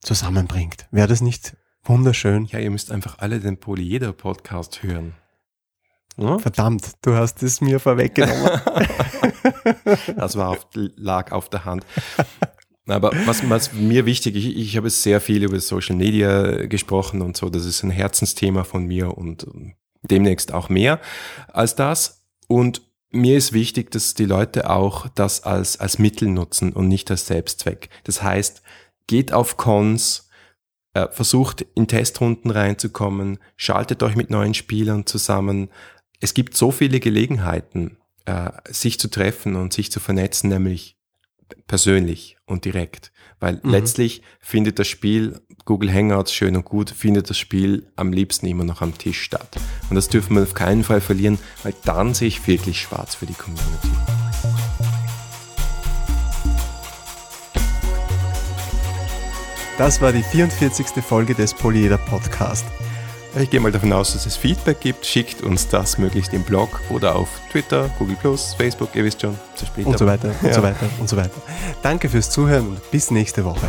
zusammenbringt. 0.00 0.86
Wäre 0.90 1.08
das 1.08 1.20
nicht 1.20 1.56
wunderschön? 1.84 2.44
Ja, 2.46 2.58
ihr 2.58 2.70
müsst 2.70 2.90
einfach 2.90 3.18
alle 3.18 3.40
den 3.40 3.58
Polyeder 3.58 4.12
Podcast 4.12 4.82
hören. 4.82 5.14
Ja? 6.16 6.38
Verdammt, 6.38 6.92
du 7.02 7.14
hast 7.14 7.42
es 7.42 7.60
mir 7.60 7.80
vorweggenommen. 7.80 8.60
das 10.16 10.36
war 10.36 10.50
auf, 10.50 10.66
lag 10.74 11.32
auf 11.32 11.48
der 11.48 11.64
Hand. 11.64 11.84
Aber 12.86 13.12
was, 13.24 13.48
was 13.48 13.72
mir 13.72 14.04
wichtig 14.04 14.36
ist, 14.36 14.44
ich, 14.44 14.56
ich 14.56 14.76
habe 14.76 14.90
sehr 14.90 15.20
viel 15.20 15.44
über 15.44 15.60
Social 15.60 15.96
Media 15.96 16.66
gesprochen 16.66 17.22
und 17.22 17.36
so, 17.36 17.48
das 17.48 17.64
ist 17.64 17.82
ein 17.82 17.90
Herzensthema 17.90 18.64
von 18.64 18.84
mir 18.84 19.16
und 19.16 19.46
demnächst 20.02 20.52
auch 20.52 20.68
mehr 20.68 21.00
als 21.48 21.76
das. 21.76 22.26
Und 22.48 22.82
mir 23.10 23.36
ist 23.36 23.52
wichtig, 23.52 23.90
dass 23.90 24.14
die 24.14 24.24
Leute 24.24 24.70
auch 24.70 25.08
das 25.08 25.44
als, 25.44 25.78
als 25.78 25.98
Mittel 25.98 26.28
nutzen 26.28 26.72
und 26.72 26.88
nicht 26.88 27.10
als 27.10 27.26
Selbstzweck. 27.26 27.90
Das 28.04 28.22
heißt, 28.22 28.62
geht 29.06 29.32
auf 29.32 29.56
Cons, 29.56 30.29
äh, 30.94 31.08
versucht 31.10 31.64
in 31.74 31.86
Testrunden 31.88 32.50
reinzukommen, 32.50 33.38
schaltet 33.56 34.02
euch 34.02 34.16
mit 34.16 34.30
neuen 34.30 34.54
Spielern 34.54 35.06
zusammen. 35.06 35.70
Es 36.20 36.34
gibt 36.34 36.56
so 36.56 36.70
viele 36.70 37.00
Gelegenheiten, 37.00 37.96
äh, 38.26 38.50
sich 38.68 38.98
zu 38.98 39.08
treffen 39.08 39.56
und 39.56 39.72
sich 39.72 39.90
zu 39.90 40.00
vernetzen, 40.00 40.50
nämlich 40.50 40.96
persönlich 41.66 42.36
und 42.46 42.64
direkt. 42.64 43.12
Weil 43.38 43.60
mhm. 43.62 43.70
letztlich 43.70 44.22
findet 44.38 44.78
das 44.78 44.88
Spiel, 44.88 45.40
Google 45.64 45.92
Hangouts 45.92 46.32
schön 46.32 46.56
und 46.56 46.64
gut, 46.64 46.90
findet 46.90 47.30
das 47.30 47.38
Spiel 47.38 47.86
am 47.96 48.12
liebsten 48.12 48.46
immer 48.46 48.64
noch 48.64 48.82
am 48.82 48.96
Tisch 48.96 49.22
statt. 49.22 49.56
Und 49.88 49.96
das 49.96 50.08
dürfen 50.08 50.36
wir 50.36 50.42
auf 50.42 50.54
keinen 50.54 50.84
Fall 50.84 51.00
verlieren, 51.00 51.38
weil 51.62 51.74
dann 51.84 52.14
sehe 52.14 52.28
ich 52.28 52.46
wirklich 52.46 52.80
schwarz 52.80 53.14
für 53.14 53.26
die 53.26 53.34
Community. 53.34 54.19
Das 59.80 60.02
war 60.02 60.12
die 60.12 60.22
44. 60.22 61.02
Folge 61.02 61.34
des 61.34 61.54
Polyeder 61.54 61.96
Podcast. 61.96 62.66
Ich 63.40 63.48
gehe 63.48 63.60
mal 63.60 63.72
davon 63.72 63.90
aus, 63.94 64.12
dass 64.12 64.26
es 64.26 64.36
Feedback 64.36 64.78
gibt. 64.80 65.06
Schickt 65.06 65.40
uns 65.40 65.68
das 65.68 65.96
möglichst 65.96 66.34
im 66.34 66.42
Blog 66.42 66.82
oder 66.90 67.16
auf 67.16 67.30
Twitter, 67.50 67.88
Google 67.98 68.18
Facebook, 68.58 68.90
ihr 68.94 69.04
wisst 69.04 69.22
schon. 69.22 69.38
Und 69.82 69.98
so 69.98 70.04
weiter 70.04 70.34
und 70.42 70.48
ja. 70.48 70.52
so 70.52 70.62
weiter 70.62 70.86
und 70.98 71.08
so 71.08 71.16
weiter. 71.16 71.30
Danke 71.80 72.10
fürs 72.10 72.28
Zuhören 72.28 72.68
und 72.68 72.90
bis 72.90 73.10
nächste 73.10 73.42
Woche. 73.46 73.68